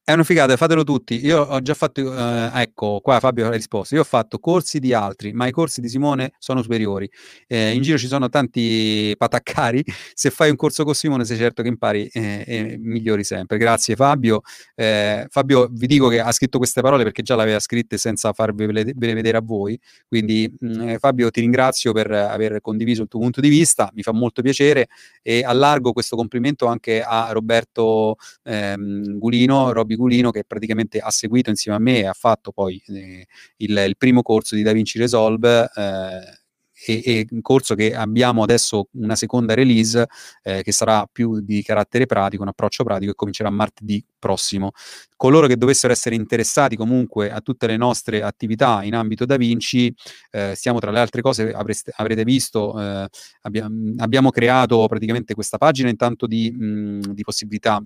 [0.09, 1.19] È una figata, fatelo tutti.
[1.25, 3.93] Io ho già fatto, eh, ecco, qua Fabio ha risposto.
[3.93, 7.11] Io ho fatto corsi di altri, ma i corsi di Simone sono superiori.
[7.45, 9.83] Eh, in giro ci sono tanti pataccari.
[10.15, 13.57] Se fai un corso con Simone, sei certo che impari eh, e migliori sempre.
[13.57, 14.43] Grazie Fabio.
[14.75, 18.31] Eh, Fabio, vi dico che ha scritto queste parole perché già le aveva scritte senza
[18.31, 19.77] farvele vedere a voi.
[20.07, 23.91] Quindi, mh, mm, eh, Fabio, ti ringrazio per aver condiviso il tuo punto di vista.
[23.93, 24.87] Mi fa molto piacere
[25.21, 31.49] e allargo questo complimento anche a Roberto ehm, Gulino, Robby Gulino che praticamente ha seguito
[31.49, 33.25] insieme a me e ha fatto poi eh,
[33.57, 36.45] il, il, primo corso di DaVinci Resolve eh,
[36.85, 40.07] e, e, un corso che abbiamo adesso una seconda release
[40.43, 44.71] eh, che sarà più di carattere pratico, un approccio pratico e comincerà martedì prossimo.
[45.15, 49.93] Coloro che dovessero essere interessati comunque a tutte le nostre attività in ambito Da Vinci,
[50.31, 53.07] eh, stiamo tra le altre cose, avreste, avrete visto, eh,
[53.41, 57.83] abbiamo, abbiamo creato praticamente questa pagina intanto di, mh, di possibilità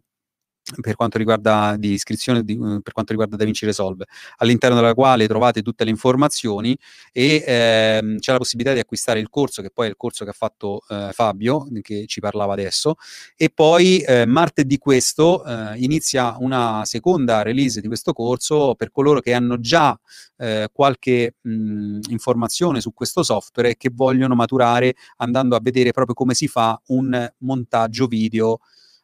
[0.80, 4.06] per quanto riguarda di iscrizione di, uh, per quanto riguarda DaVinci Resolve,
[4.38, 6.78] all'interno della quale trovate tutte le informazioni
[7.12, 10.30] e ehm, c'è la possibilità di acquistare il corso, che poi è il corso che
[10.30, 12.96] ha fatto eh, Fabio, che ci parlava adesso,
[13.36, 19.20] e poi eh, martedì questo eh, inizia una seconda release di questo corso per coloro
[19.20, 19.98] che hanno già
[20.38, 26.16] eh, qualche mh, informazione su questo software e che vogliono maturare andando a vedere proprio
[26.16, 28.60] come si fa un montaggio video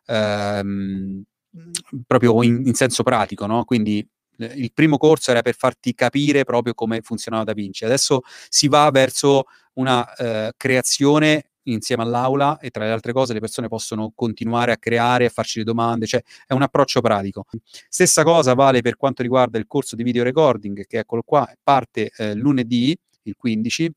[0.06, 1.24] ehm,
[2.06, 3.64] proprio in, in senso pratico, no?
[3.64, 7.86] Quindi eh, il primo corso era per farti capire proprio come funzionava Da Vinci.
[7.86, 13.40] Adesso si va verso una eh, creazione insieme all'aula e tra le altre cose le
[13.40, 17.46] persone possono continuare a creare, a farci le domande, cioè è un approccio pratico.
[17.90, 22.12] Stessa cosa vale per quanto riguarda il corso di video recording che eccolo qua, parte
[22.16, 23.92] eh, lunedì, il 15,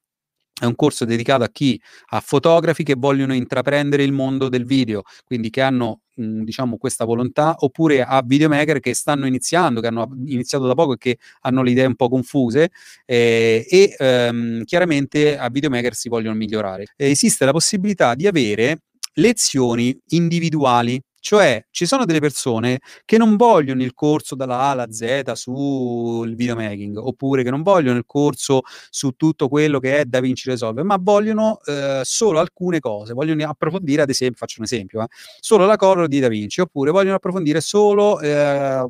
[0.60, 1.80] è un corso dedicato a chi
[2.10, 7.04] ha fotografi che vogliono intraprendere il mondo del video, quindi che hanno mh, diciamo questa
[7.04, 11.62] volontà, oppure a videomaker che stanno iniziando, che hanno iniziato da poco e che hanno
[11.62, 12.70] le idee un po' confuse
[13.06, 16.84] eh, e ehm, chiaramente a videomaker si vogliono migliorare.
[16.96, 18.82] esiste la possibilità di avere
[19.14, 24.90] lezioni individuali cioè, ci sono delle persone che non vogliono il corso dalla A alla
[24.90, 30.48] Z sul videomaking, oppure che non vogliono il corso su tutto quello che è DaVinci
[30.48, 35.06] Resolve, ma vogliono eh, solo alcune cose, vogliono approfondire, ad esempio, faccio un esempio, eh,
[35.40, 38.84] solo la color di DaVinci, oppure vogliono approfondire solo, eh,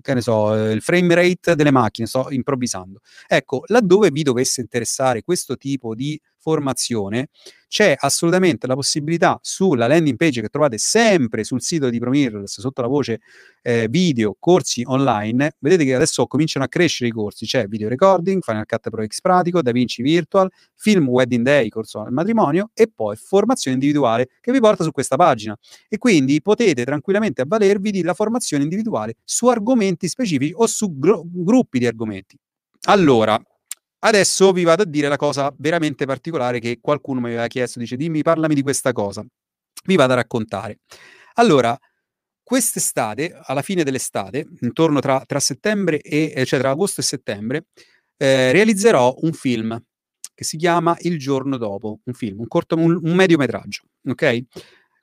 [0.00, 3.00] che ne so, il frame rate delle macchine, sto improvvisando.
[3.26, 7.28] Ecco, laddove vi dovesse interessare questo tipo di formazione,
[7.68, 12.82] c'è assolutamente la possibilità sulla landing page che trovate sempre sul sito di ProMirrors sotto
[12.82, 13.20] la voce
[13.62, 15.56] eh, video, corsi online.
[15.58, 19.20] Vedete che adesso cominciano a crescere i corsi, c'è video recording, Final Cut Pro X
[19.20, 24.60] pratico, DaVinci Virtual, Film Wedding Day, corso al matrimonio e poi formazione individuale che vi
[24.60, 25.56] porta su questa pagina.
[25.88, 31.78] E quindi potete tranquillamente avvalervi della formazione individuale su argomenti specifici o su gru- gruppi
[31.78, 32.36] di argomenti.
[32.86, 33.40] Allora,
[34.04, 37.96] Adesso vi vado a dire la cosa veramente particolare che qualcuno mi aveva chiesto, dice
[37.96, 39.24] dimmi, parlami di questa cosa.
[39.84, 40.80] Vi vado a raccontare.
[41.34, 41.78] Allora,
[42.42, 47.66] quest'estate, alla fine dell'estate, intorno tra, tra settembre e, cioè tra agosto e settembre,
[48.16, 49.80] eh, realizzerò un film
[50.34, 54.42] che si chiama Il giorno dopo, un film, un, corto, un, un mediometraggio, ok?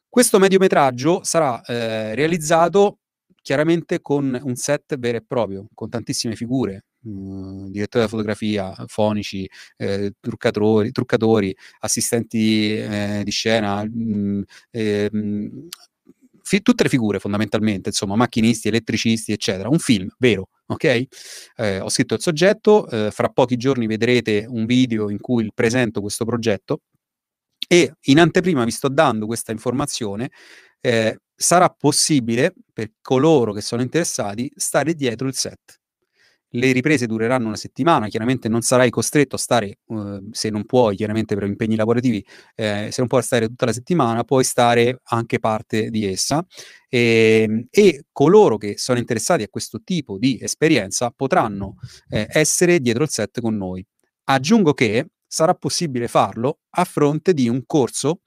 [0.10, 3.00] Questo mediometraggio sarà eh, realizzato
[3.42, 9.50] chiaramente con un set vero e proprio, con tantissime figure, Mhmm, direttore della fotografia, fonici,
[9.78, 15.10] eh, truccatori, truccatori, assistenti eh, di scena, mh, eh,
[16.42, 19.70] fi- tutte le figure fondamentalmente, insomma, macchinisti, elettricisti, eccetera.
[19.70, 21.04] Un film vero, ok?
[21.58, 26.02] Eh, ho scritto il soggetto, eh, fra pochi giorni vedrete un video in cui presento
[26.02, 26.82] questo progetto
[27.68, 30.32] e in anteprima vi sto dando questa informazione.
[30.82, 35.79] Eh, sarà possibile per coloro che sono interessati stare dietro il set
[36.52, 40.96] le riprese dureranno una settimana, chiaramente non sarai costretto a stare, uh, se non puoi,
[40.96, 42.26] chiaramente per impegni lavorativi,
[42.56, 46.46] eh, se non puoi stare tutta la settimana, puoi stare anche parte di essa
[46.88, 51.76] e, ehm, e coloro che sono interessati a questo tipo di esperienza potranno
[52.10, 53.86] eh, essere dietro il set con noi.
[54.26, 58.22] Aggiungo che sarà possibile farlo a fronte di un corso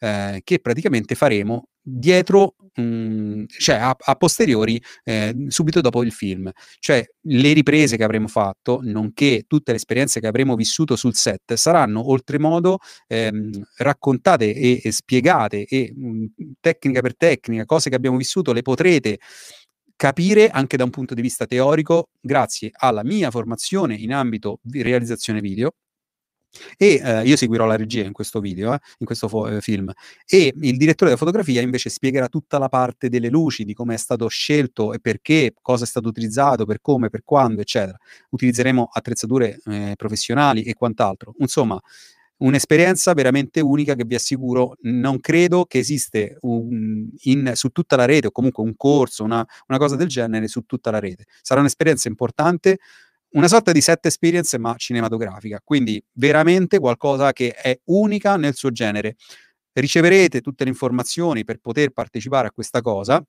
[0.00, 6.12] eh, che praticamente faremo dietro, mh, mhmm, cioè a, a posteriori, eh, subito dopo il
[6.12, 6.50] film.
[6.78, 11.54] Cioè le riprese che avremo fatto, nonché tutte le esperienze che avremo vissuto sul set,
[11.54, 16.26] saranno oltremodo ehm, raccontate e, e, spiegate e mh, mhmm,
[16.60, 19.18] tecnica per tecnica, cose che abbiamo vissuto, le potrete
[19.96, 24.80] capire anche da un punto di vista teorico grazie alla mia formazione in ambito di
[24.80, 25.72] realizzazione video
[26.76, 29.92] e eh, io seguirò la regia in questo video, eh, in questo fo- eh, film.
[30.26, 33.98] E il direttore della fotografia invece spiegherà tutta la parte delle luci, di come è
[33.98, 37.98] stato scelto e perché, cosa è stato utilizzato, per come, per quando, eccetera.
[38.30, 41.34] Utilizzeremo attrezzature eh, professionali e quant'altro.
[41.38, 41.80] Insomma,
[42.38, 48.06] un'esperienza veramente unica che vi assicuro non credo che esiste un, in, su tutta la
[48.06, 51.26] rete o comunque un corso, una, una cosa del genere su tutta la rete.
[51.42, 52.78] Sarà un'esperienza importante
[53.32, 58.70] una sorta di set experience ma cinematografica, quindi veramente qualcosa che è unica nel suo
[58.70, 59.16] genere.
[59.72, 63.22] Riceverete tutte le informazioni per poter partecipare a questa cosa.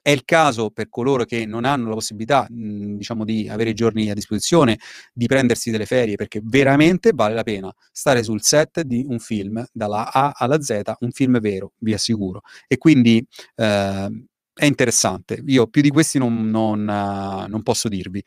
[0.00, 3.74] È il caso per coloro che non hanno la possibilità, mh, diciamo, di avere i
[3.74, 4.78] giorni a disposizione,
[5.12, 9.64] di prendersi delle ferie, perché veramente vale la pena stare sul set di un film,
[9.72, 12.42] dalla A alla Z, un film vero, vi assicuro.
[12.66, 13.22] E quindi
[13.56, 14.08] eh,
[14.58, 15.40] è interessante.
[15.46, 18.22] Io più di questi non, non, uh, non posso dirvi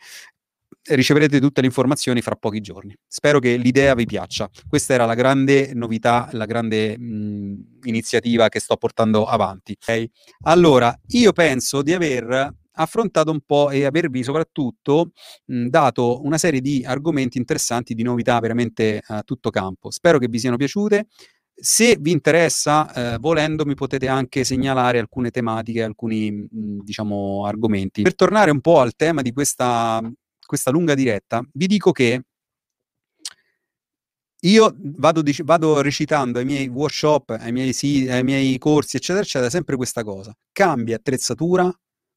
[0.83, 2.95] riceverete tutte le informazioni fra pochi giorni.
[3.07, 4.49] Spero che l'idea vi piaccia.
[4.67, 9.75] Questa era la grande novità, la grande mh, iniziativa che sto portando avanti.
[9.79, 10.09] Okay?
[10.43, 15.11] Allora, io penso di aver affrontato un po' e avervi soprattutto
[15.45, 19.91] mh, dato una serie di argomenti interessanti, di novità veramente a tutto campo.
[19.91, 21.07] Spero che vi siano piaciute.
[21.53, 28.01] Se vi interessa, eh, volendo, mi potete anche segnalare alcune tematiche, alcuni diciamo argomenti.
[28.01, 30.01] Per tornare un po' al tema di questa
[30.51, 32.23] questa lunga diretta, vi dico che
[34.43, 39.23] io vado, dic- vado recitando ai miei workshop, ai miei, sì, ai miei corsi, eccetera,
[39.23, 40.35] eccetera, sempre questa cosa.
[40.51, 41.73] Cambia attrezzatura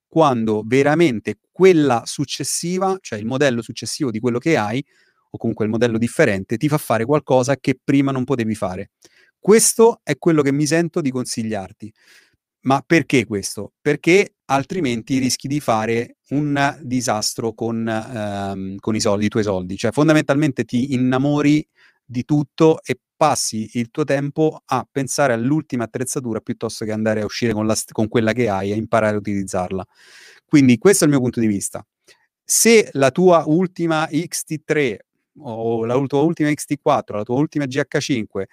[0.08, 4.84] quando veramente quella successiva, cioè il modello successivo di quello che hai,
[5.30, 8.90] o comunque il modello differente, ti fa fare qualcosa che prima non potevi fare.
[9.38, 11.92] Questo è quello che mi sento di consigliarti.
[12.66, 13.72] Ma perché questo?
[13.80, 19.76] Perché altrimenti rischi di fare un disastro con, ehm, con i soldi, i tuoi soldi.
[19.76, 21.66] Cioè, fondamentalmente ti innamori
[22.04, 27.24] di tutto e passi il tuo tempo a pensare all'ultima attrezzatura piuttosto che andare a
[27.26, 29.84] uscire con, la, con quella che hai e imparare a utilizzarla.
[30.46, 31.84] Quindi questo è il mio punto di vista.
[32.42, 34.96] Se la tua ultima XT3
[35.40, 38.44] o la tua ultima XT4, la tua ultima GH5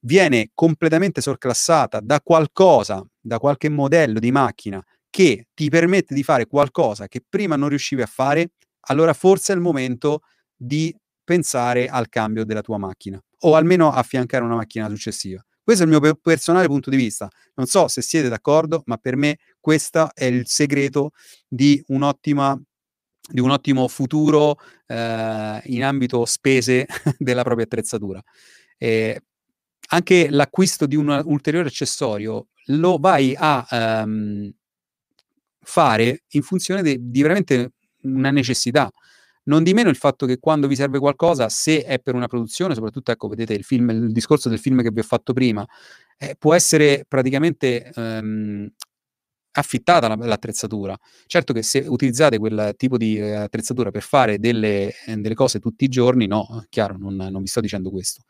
[0.00, 6.46] viene completamente sorclassata da qualcosa, da qualche modello di macchina che ti permette di fare
[6.46, 8.52] qualcosa che prima non riuscivi a fare,
[8.88, 10.22] allora forse è il momento
[10.56, 10.94] di
[11.24, 15.44] pensare al cambio della tua macchina o almeno affiancare una macchina successiva.
[15.62, 17.28] Questo è il mio personale punto di vista.
[17.54, 21.10] Non so se siete d'accordo, ma per me questo è il segreto
[21.46, 21.82] di
[23.30, 24.56] di un ottimo futuro
[24.86, 26.86] eh, in ambito spese
[27.18, 28.20] della propria attrezzatura.
[28.76, 29.20] Eh,
[29.92, 33.66] anche l'acquisto di un ulteriore accessorio lo vai a
[34.04, 34.52] um,
[35.62, 38.90] fare in funzione de- di veramente una necessità.
[39.44, 42.74] Non di meno il fatto che quando vi serve qualcosa, se è per una produzione,
[42.74, 45.66] soprattutto ecco, vedete il film, il discorso del film che vi ho fatto prima,
[46.18, 48.68] eh, può essere praticamente um,
[49.52, 50.96] affittata la, l'attrezzatura.
[51.26, 55.58] Certo che se utilizzate quel tipo di eh, attrezzatura per fare delle, eh, delle, cose
[55.58, 58.22] tutti i giorni, no, chiaro, non, non vi sto dicendo questo.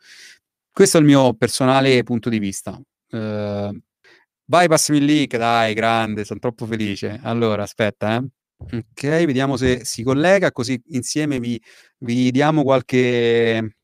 [0.71, 2.81] Questo è il mio personale punto di vista.
[3.11, 3.77] Uh,
[4.51, 7.21] vai, passami il link, dai, grande, sono troppo felice.
[7.23, 8.27] Allora, aspetta, eh.
[8.57, 11.59] Ok, vediamo se si collega, così insieme vi,
[11.99, 13.77] vi diamo qualche...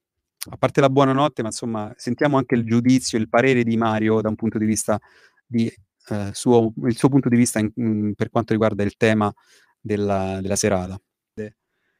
[0.49, 4.29] A parte la buonanotte, ma insomma, sentiamo anche il giudizio, il parere di Mario da
[4.29, 4.99] un punto di vista
[5.45, 5.67] di
[6.09, 9.33] eh, suo, il suo punto di vista in, in, per quanto riguarda il tema
[9.79, 10.99] della, della serata.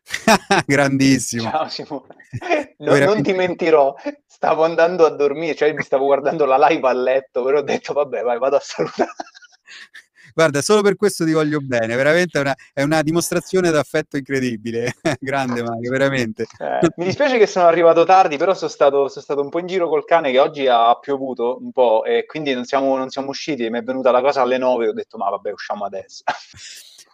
[0.65, 1.49] Grandissimo.
[1.49, 2.15] Ciao Simone.
[2.79, 3.95] No, non ti mentirò,
[4.27, 7.93] stavo andando a dormire, cioè mi stavo guardando la live a letto, però ho detto
[7.93, 9.09] vabbè, vai, vado a salutare.
[10.35, 14.93] Guarda, solo per questo ti voglio bene, veramente è una, è una dimostrazione d'affetto incredibile.
[15.19, 16.45] Grande Mario, veramente.
[16.59, 19.65] Eh, mi dispiace che sono arrivato tardi, però sono stato, sono stato, un po' in
[19.65, 23.29] giro col cane che oggi ha piovuto un po' e quindi non siamo, non siamo
[23.29, 23.67] usciti.
[23.71, 26.21] Mi è venuta la cosa alle 9 e ho detto ma vabbè usciamo adesso.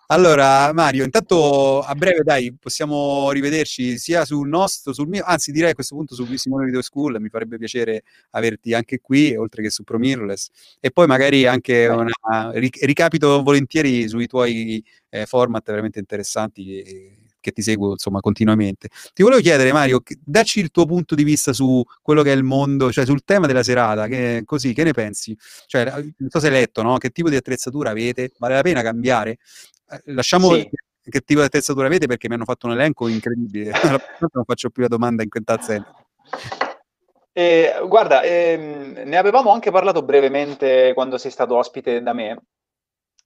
[0.07, 5.71] Allora, Mario, intanto a breve, dai, possiamo rivederci sia sul nostro, sul mio, anzi direi
[5.71, 9.69] a questo punto su Simone Video School, mi farebbe piacere averti anche qui, oltre che
[9.69, 10.49] su Promirless,
[10.81, 17.61] e poi magari anche una, ricapito volentieri sui tuoi eh, format veramente interessanti che ti
[17.61, 18.87] seguo insomma continuamente.
[19.13, 22.43] Ti volevo chiedere, Mario, dacci il tuo punto di vista su quello che è il
[22.43, 25.35] mondo, cioè sul tema della serata, che, così, che ne pensi?
[25.65, 26.97] Cioè, non so se hai letto, no?
[26.97, 28.31] Che tipo di attrezzatura avete?
[28.37, 29.39] Vale la pena cambiare?
[29.93, 30.69] Eh, lasciamo sì.
[31.03, 33.71] che tipo di attrezzatura avete perché mi hanno fatto un elenco incredibile.
[34.33, 35.95] non faccio più la domanda in quel senso.
[37.35, 42.37] Eh, guarda, ehm, ne avevamo anche parlato brevemente quando sei stato ospite da me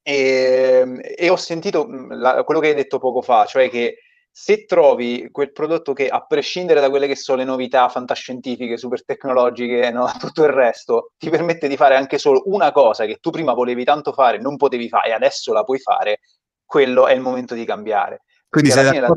[0.02, 3.98] e, ehm, e ho sentito mm, la, quello che hai detto poco fa, cioè che
[4.32, 9.04] se trovi quel prodotto che, a prescindere da quelle che sono le novità fantascientifiche, super
[9.04, 10.08] tecnologiche, no?
[10.20, 13.84] tutto il resto, ti permette di fare anche solo una cosa che tu prima volevi
[13.84, 16.20] tanto fare, non potevi fare e adesso la puoi fare,
[16.68, 18.22] quello è il momento di cambiare.
[18.48, 19.12] Quindi sei, la...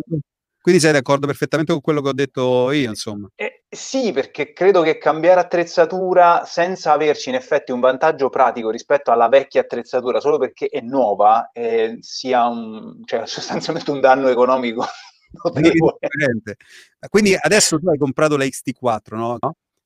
[0.62, 3.28] Quindi sei, d'accordo, perfettamente con quello che ho detto io, insomma.
[3.34, 9.11] Eh, sì, perché credo che cambiare attrezzatura senza averci in effetti un vantaggio pratico rispetto
[9.11, 14.84] alla vecchia attrezzatura, solo perché è nuova, eh, sia un, cioè, sostanzialmente un danno economico.
[17.09, 19.38] Quindi adesso tu hai comprato la XT4, no?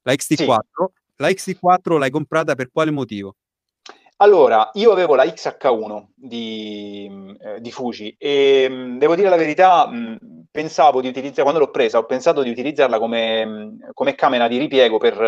[0.02, 0.56] La XT4, sì.
[1.16, 3.36] la XT4 l'hai comprata per quale motivo?
[4.18, 9.88] Allora, io avevo la XH1 di, eh, di Fuji e mm, devo dire la verità,
[9.88, 10.16] mm,
[10.52, 14.58] pensavo di utilizzare, quando l'ho presa, ho pensato di utilizzarla come, mm, come camera di
[14.58, 15.20] ripiego per,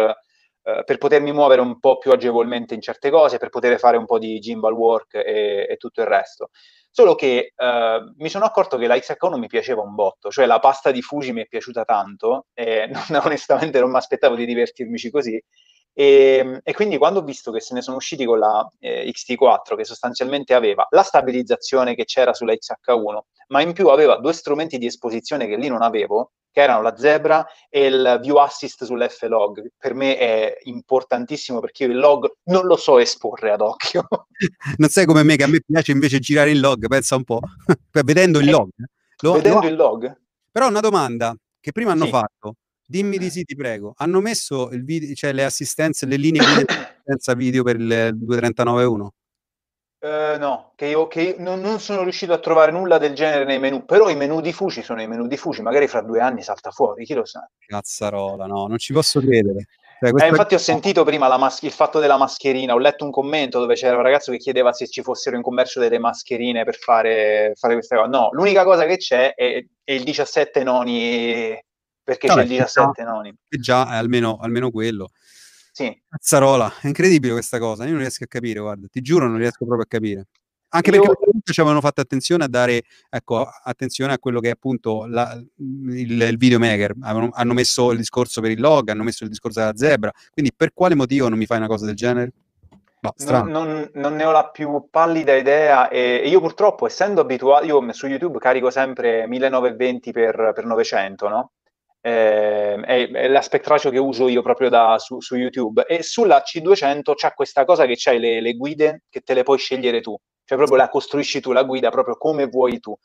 [0.63, 4.07] eh, per, potermi muovere un po' più agevolmente in certe cose, per poter fare un
[4.07, 6.51] po' di gimbal work e, e tutto il resto.
[6.91, 10.61] Solo che eh, mi sono accorto che la XH1 mi piaceva un botto, cioè la
[10.61, 15.11] pasta di Fuji mi è piaciuta tanto e non, onestamente non mi aspettavo di divertirmici
[15.11, 15.43] così
[15.99, 19.11] e, ehm, e, quindi quando ho visto che se ne sono usciti con la eh,
[19.11, 23.19] XT4, che sostanzialmente aveva la stabilizzazione che c'era sulla XH1,
[23.49, 26.95] ma in più aveva due strumenti di esposizione che lì non avevo, che erano la
[26.99, 29.71] Zebra e il View Assist sull'F-Log.
[29.79, 34.07] Per me è importantissimo perché io il log non lo so esporre ad occhio.
[34.77, 37.41] non sai come me che a me piace invece girare il log, pensa un po',
[38.05, 38.69] vedendo il eh, log.
[39.21, 39.67] Lo, vedendo lo...
[39.67, 40.21] il log?
[40.51, 42.11] Però una domanda che prima hanno sì.
[42.11, 42.55] fatto
[42.89, 43.95] Dimmi di sì, ti prego.
[43.97, 49.09] Hanno messo il video, cioè le assistenze, le linee di assistenza video per il 239.1?
[49.99, 53.45] Uh, no, che io, che io non, non, sono riuscito a trovare nulla del genere
[53.45, 56.21] nei menu, però i menu di Fuci sono i menu di Fuci, magari fra due
[56.21, 57.49] anni salta fuori, chi lo sa.
[57.67, 59.67] Cazzarola, no, non ci posso credere.
[59.99, 63.59] Cioè, eh, infatti ho sentito prima mas- il fatto della mascherina, ho letto un commento
[63.59, 67.53] dove c'era un ragazzo che chiedeva se ci fossero in commercio delle mascherine per fare,
[67.57, 68.09] fare questa cosa.
[68.09, 71.59] No, l'unica cosa che c'è è, è il 17 noni
[72.07, 73.35] perché Vabbè, c'è il 17 già, noni.
[73.49, 75.11] Già, almeno, almeno quello.
[75.73, 75.93] Sì.
[76.09, 79.65] Cazzarola, è incredibile questa cosa, io non riesco a capire, guarda, ti giuro non riesco
[79.65, 80.29] proprio a capire.
[80.69, 81.01] Anche io...
[81.01, 85.37] perché ci avevano fatto attenzione a dare, ecco, attenzione a quello che è appunto la,
[85.57, 89.59] il, il videomaker, hanno, hanno messo il discorso per il log, hanno messo il discorso
[89.59, 92.33] della zebra, quindi per quale motivo non mi fai una cosa del genere?
[93.01, 97.21] No, non, non, non, ne ho la più pallida idea e, e io purtroppo essendo
[97.21, 101.51] abituato, io su YouTube carico sempre 1920 per, per 900, no?
[102.07, 106.41] Eh, è, è l'aspect ratio che uso io proprio da, su, su, YouTube e sulla
[106.41, 110.17] C200 c'è questa cosa che c'hai le, le guide che te le puoi scegliere tu,
[110.45, 112.97] cioè proprio la costruisci tu la guida proprio come vuoi tu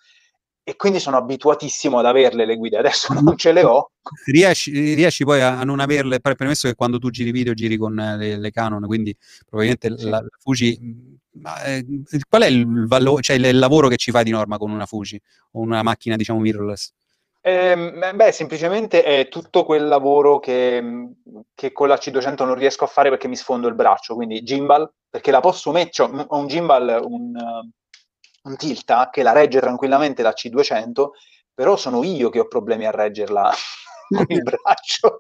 [0.64, 3.89] e quindi sono abituatissimo ad averle le guide, adesso non ce le ho.
[4.26, 8.38] Riesci, riesci poi a, non averle, premesso che quando tu giri video giri con le,
[8.38, 9.16] le Canon, quindi
[9.47, 10.10] probabilmente sì.
[10.10, 10.80] la, la Fuji,
[11.66, 11.86] eh,
[12.30, 15.20] qual è il, valore, cioè il lavoro che ci fai di norma con una Fuji
[15.54, 16.93] o una macchina diciamo mirrorless?
[17.44, 21.10] Eh, beh, semplicemente è tutto quel lavoro che,
[21.56, 24.92] che, con la C200 non riesco a fare perché mi sfondo il braccio, quindi gimbal,
[25.10, 27.34] perché la posso mettere, cioè, ho un gimbal, un,
[28.44, 31.14] un tilta che la regge tranquillamente la C200,
[31.54, 33.52] però sono io che ho problemi a reggerla
[34.10, 35.18] con il braccio.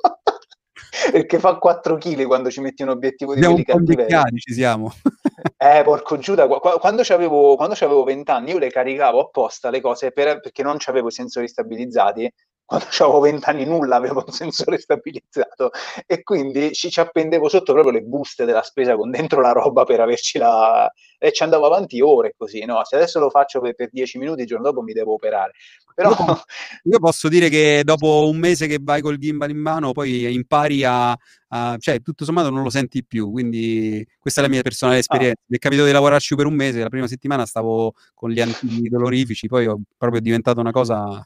[1.11, 4.23] perché fa 4 kg quando ci metti un obiettivo di quelli cattiveria.
[4.35, 4.93] ci siamo.
[5.57, 10.11] eh, porco Giuda, quando avevo, quando avevo 20 anni io le caricavo apposta le cose
[10.11, 12.31] per, perché non avevo i sensori stabilizzati.
[12.71, 15.71] Quando avevo 20 anni nulla avevo un sensore stabilizzato
[16.05, 19.83] e quindi ci, ci, appendevo sotto proprio le buste della spesa con dentro la roba
[19.83, 20.89] per averci la...
[21.19, 22.81] e ci andavo avanti ore così, no?
[22.85, 25.51] Se adesso lo faccio per, per 10 minuti, il giorno dopo mi devo operare.
[25.93, 26.11] Però...
[26.11, 26.41] Io,
[26.83, 30.85] io, posso dire che dopo un mese che vai col gimbal in mano, poi impari
[30.85, 31.11] a,
[31.49, 35.01] a, cioè tutto sommato non lo senti più, quindi questa è la mia personale ah.
[35.01, 35.41] esperienza.
[35.41, 35.45] Ah.
[35.47, 39.47] Mi è capitato di lavorarci per un mese, la prima settimana stavo con gli antidolorifici,
[39.47, 41.21] poi ho proprio diventato una cosa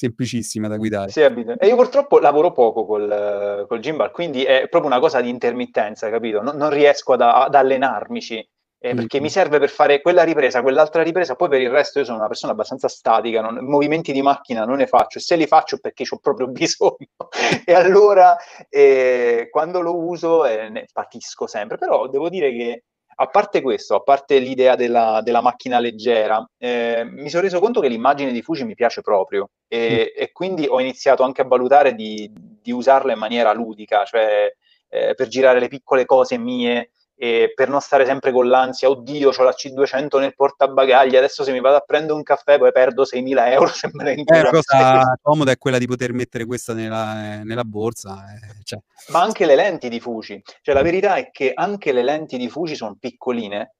[0.00, 1.10] semplicissima da guidare.
[1.10, 5.28] Sì, e io purtroppo lavoro poco col, col gimbal, quindi è proprio una cosa di
[5.28, 6.40] intermittenza, capito?
[6.40, 8.36] Non, non riesco ad, ad allenarmici
[8.82, 9.24] eh, perché mm-hmm.
[9.24, 12.28] mi serve per fare quella ripresa, quell'altra ripresa, poi per il resto io sono una
[12.28, 16.16] persona abbastanza statica, non, movimenti di macchina non ne faccio, se li faccio perché ho
[16.16, 17.28] proprio bisogno,
[17.66, 18.36] e allora
[18.70, 22.84] eh, quando lo uso eh, ne patisco sempre, però devo dire che
[23.20, 27.80] a parte questo, a parte l'idea della, della macchina leggera, eh, mi sono reso conto
[27.80, 30.22] che l'immagine di Fuji mi piace proprio e, mm.
[30.22, 34.50] e quindi ho iniziato anche a valutare di, di usarla in maniera ludica, cioè
[34.88, 36.92] eh, per girare le piccole cose mie
[37.22, 41.52] e per non stare sempre con l'ansia, oddio, ho la C200 nel portabagagli, adesso se
[41.52, 43.66] mi vado a prendere un caffè poi perdo 6.000 euro.
[43.76, 48.24] Se me eh, la cosa comoda è quella di poter mettere questa nella, nella borsa.
[48.32, 48.80] Eh, cioè.
[49.08, 52.48] Ma anche le lenti di Fuji, cioè la verità è che anche le lenti di
[52.48, 53.74] Fuji sono piccoline,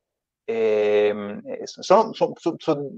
[0.44, 2.90] ehm, sono, sono, sono, sono,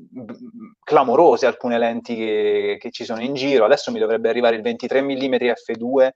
[0.82, 5.02] clamorose alcune lenti che, che, ci sono in giro, adesso mi dovrebbe arrivare il 23
[5.02, 6.08] mm f2.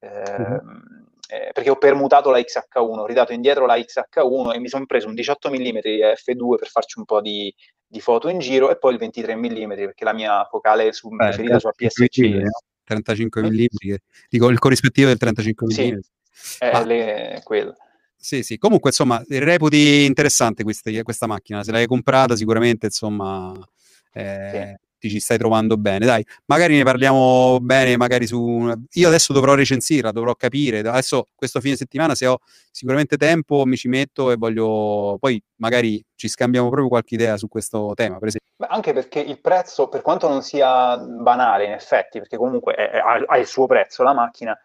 [0.00, 4.68] Eh, mm-hmm eh, perché ho permutato la XH1, ho ridato indietro la XH1 e mi
[4.68, 7.54] sono preso un 18 mm di f2 per farci un po' di,
[7.86, 11.16] di, foto in giro e poi il 23 mm perché la mia focale su, Beh,
[11.16, 12.42] preferita su APS-C
[12.82, 13.64] 35 mm,
[14.30, 15.98] dico il corrispettivo del 35 mm.
[16.30, 17.74] Sì, è le, quello.
[18.16, 23.52] Sì, sì, comunque insomma, reputi interessante questa, questa macchina, se l'hai comprata sicuramente insomma...
[24.12, 26.04] Eh, sì ti ci stai trovando bene.
[26.04, 28.72] Dai, magari ne parliamo bene, magari su...
[28.92, 30.80] Io adesso dovrò recensirla, dovrò capire.
[30.80, 32.38] Adesso questo fine settimana, se ho
[32.70, 35.16] sicuramente tempo, mi ci metto e voglio...
[35.18, 38.52] Poi magari ci scambiamo proprio qualche idea su questo tema, per esempio.
[38.56, 42.90] Beh, anche perché il prezzo, per quanto non sia banale in effetti, perché comunque è,
[42.90, 44.58] è, ha il suo prezzo la macchina,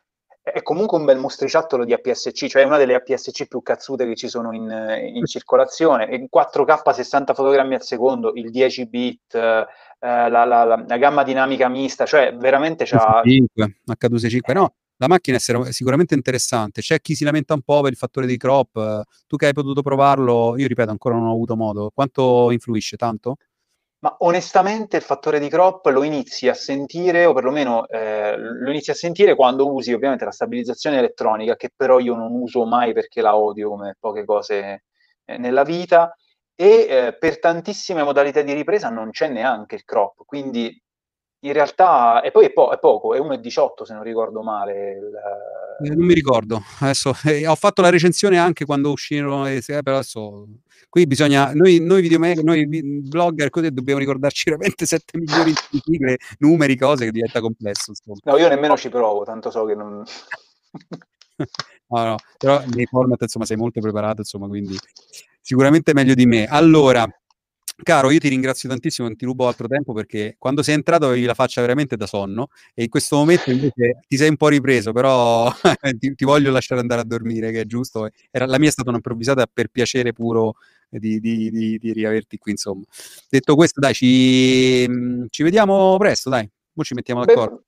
[0.44, 4.28] è comunque un bel mostriciattolo di APS-C, cioè una delle APS-C più cazzute che ci
[4.28, 4.70] sono in,
[5.14, 9.66] in circolazione, in 4K 60 fotogrammi al secondo, il 10 bit, eh,
[10.00, 13.22] la, la, la, la, gamma dinamica mista, cioè veramente c'ha...
[13.24, 17.98] H265, no, la macchina è sicuramente interessante, c'è chi si lamenta un po' per il
[17.98, 21.90] fattore di crop, tu che hai potuto provarlo, io ripeto ancora non ho avuto modo,
[21.94, 22.98] quanto influisce?
[22.98, 23.38] Tanto?
[24.04, 28.92] Ma onestamente il fattore di crop lo inizi a sentire, o perlomeno eh, lo inizi
[28.92, 33.22] a sentire quando usi ovviamente la stabilizzazione elettronica, che però io non uso mai perché
[33.22, 34.84] la odio come poche cose
[35.24, 36.14] eh, nella vita,
[36.54, 40.83] e eh, per tantissime modalità di ripresa non c'è neanche il crop, quindi
[41.44, 44.92] in realtà, e poi è, po- è poco, è 1,18 se non ricordo male.
[44.92, 45.12] Il...
[45.86, 49.98] Eh, non mi ricordo, adesso eh, ho fatto la recensione anche quando uscirono, eh, però
[49.98, 50.48] adesso
[50.90, 52.66] qui bisogna, noi, noi videomaker, noi
[53.02, 57.92] blogger, così dobbiamo ricordarci veramente 7 milioni di sigle, numeri, cose che diventa complesso.
[57.92, 58.18] Insomma.
[58.24, 60.02] No, io nemmeno ci provo, tanto so che non...
[61.88, 64.78] no, no, però nei format insomma sei molto preparato, insomma, quindi
[65.42, 66.46] sicuramente meglio di me.
[66.46, 67.06] Allora,
[67.84, 71.26] Caro, io ti ringrazio tantissimo, non ti rubo altro tempo perché quando sei entrato avevi
[71.26, 74.94] la faccia veramente da sonno e in questo momento invece ti sei un po' ripreso,
[74.94, 75.52] però
[76.00, 78.10] ti, ti, voglio lasciare andare a dormire, che è giusto.
[78.32, 80.56] Era, la mia è stata un'improvvisata per piacere puro
[80.90, 82.84] di, di, di, di, riaverti qui, insomma.
[83.30, 84.88] Detto questo, dai, ci,
[85.30, 87.64] ci vediamo presto, dai, ora ci mettiamo d'accordo.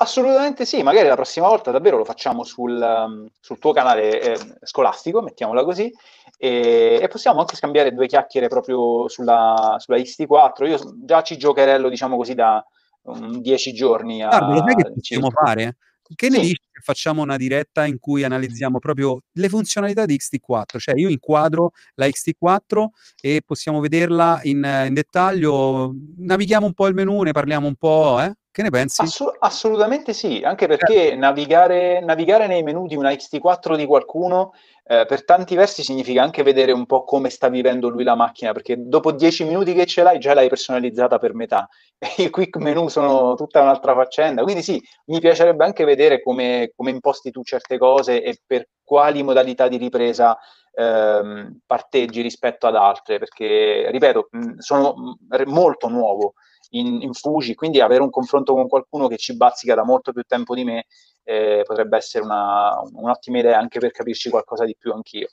[0.00, 4.38] Assolutamente sì, magari la prossima volta davvero lo facciamo sul, um, sul tuo canale eh,
[4.62, 5.92] scolastico, mettiamola così,
[6.36, 10.68] e, e, possiamo anche scambiare due chiacchiere proprio sulla, sulla XT4.
[10.68, 12.64] Io già ci giocherello, diciamo così, da
[13.02, 14.22] um, dieci giorni.
[14.22, 15.76] A, Guarda, lo sai che possiamo fare?
[16.14, 16.40] Che ne sì.
[16.42, 20.78] dici se facciamo una diretta in cui analizziamo proprio le funzionalità di XT4?
[20.78, 22.86] Cioè io inquadro la XT4
[23.20, 28.20] e possiamo vederla in, in dettaglio, navighiamo un po' il menu, ne parliamo un po',
[28.20, 28.32] eh?
[28.58, 29.02] Che ne pensi?
[29.02, 31.14] Assu- assolutamente sì, anche perché eh.
[31.14, 34.52] navigare, navigare, nei menu di una XT4 di qualcuno
[34.84, 38.50] eh, per tanti versi significa anche vedere un po' come sta vivendo lui la macchina,
[38.50, 41.68] perché dopo dieci minuti che ce l'hai già l'hai personalizzata per metà.
[42.16, 44.42] E I quick menu sono tutta un'altra faccenda.
[44.42, 49.22] Quindi sì, mi piacerebbe anche vedere come, come imposti tu certe cose e per quali
[49.22, 50.36] modalità di ripresa
[50.74, 56.34] ehm, parteggi rispetto ad altre, perché, ripeto, sono molto nuovo
[56.70, 60.22] in, in Fuji, quindi avere un confronto con qualcuno che ci bazzica da molto più
[60.22, 60.86] tempo di me
[61.24, 65.28] eh, potrebbe essere una, un'ottima idea anche per capirci qualcosa di più anch'io.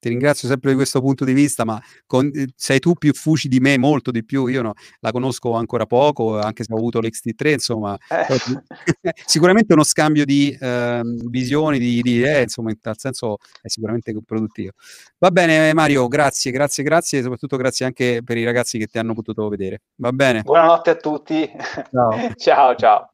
[0.00, 3.48] Ti ringrazio sempre di questo punto di vista, ma con, eh, sei tu più fuci
[3.48, 4.46] di me, molto di più.
[4.46, 8.26] Io no, la conosco ancora poco, anche se ho avuto l'XT3, insomma, eh.
[9.26, 14.72] sicuramente uno scambio di eh, visioni, di idee, insomma, in tal senso è sicuramente produttivo.
[15.18, 18.98] Va bene, Mario, grazie, grazie, grazie, e soprattutto grazie anche per i ragazzi che ti
[18.98, 19.82] hanno potuto vedere.
[19.96, 20.42] Va bene.
[20.42, 21.48] Buonanotte a tutti.
[21.90, 22.74] Ciao, ciao.
[22.74, 23.10] ciao.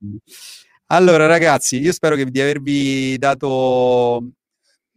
[0.87, 4.23] Allora, ragazzi, io spero che di avervi dato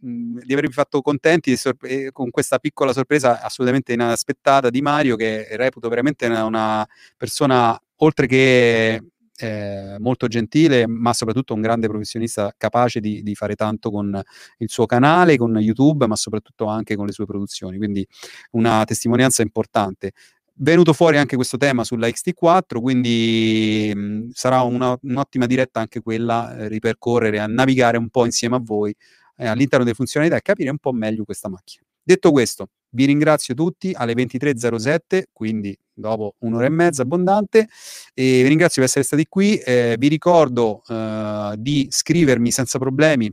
[0.00, 5.88] di avervi fatto contenti sorpre- con questa piccola sorpresa assolutamente inaspettata di Mario, che reputo
[5.88, 9.02] veramente una, una persona, oltre che
[9.40, 14.20] eh, molto gentile, ma soprattutto un grande professionista capace di, di, fare tanto con
[14.58, 17.78] il suo canale, con YouTube, ma soprattutto anche con le sue produzioni.
[17.78, 18.06] Quindi
[18.52, 20.12] una testimonianza importante.
[20.62, 26.54] Venuto fuori anche questo tema sulla XT4, quindi mh, sarà una, un'ottima diretta anche quella,
[26.56, 28.94] eh, ripercorrere, a navigare un po' insieme a voi
[29.40, 31.84] eh, all'interno delle funzionalità e capire un po' meglio questa macchina.
[32.02, 37.68] Detto questo, vi ringrazio tutti alle 23.07, quindi dopo un'ora e mezza abbondante,
[38.14, 39.56] e vi ringrazio per essere stati qui.
[39.58, 43.30] Eh, vi ricordo eh, di scrivermi senza problemi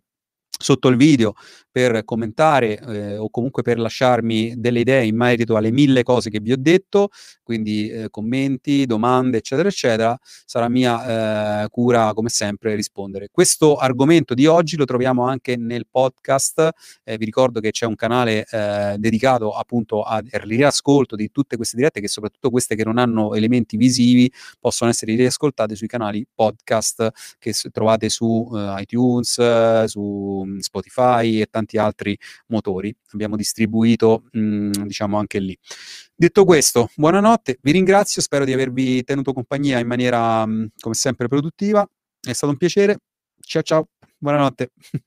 [0.60, 1.34] sotto il video
[1.78, 6.40] per commentare eh, o comunque per lasciarmi delle idee in merito alle mille cose che
[6.40, 7.10] vi ho detto,
[7.44, 13.28] quindi eh, commenti, domande, eccetera, eccetera, sarà mia eh, cura come sempre rispondere.
[13.32, 16.72] Questo argomento di oggi lo troviamo anche nel podcast,
[17.04, 21.78] eh, vi ricordo che c'è un canale eh, dedicato appunto al riascolto di tutte queste
[21.78, 27.36] dirette, che soprattutto queste che non hanno elementi visivi possono essere riascoltate sui canali podcast
[27.38, 32.96] che trovate su uh, iTunes, su mm, Spotify e tanti tanti altri motori.
[33.12, 35.58] Abbiamo distribuito, mh, mm, diciamo, anche lì.
[36.16, 40.96] Detto questo, buonanotte, vi ringrazio, spero di avervi tenuto compagnia in maniera, mh, mm, come
[40.96, 41.88] sempre, produttiva.
[42.20, 43.00] È stato un piacere.
[43.40, 44.72] Ciao ciao, buonanotte.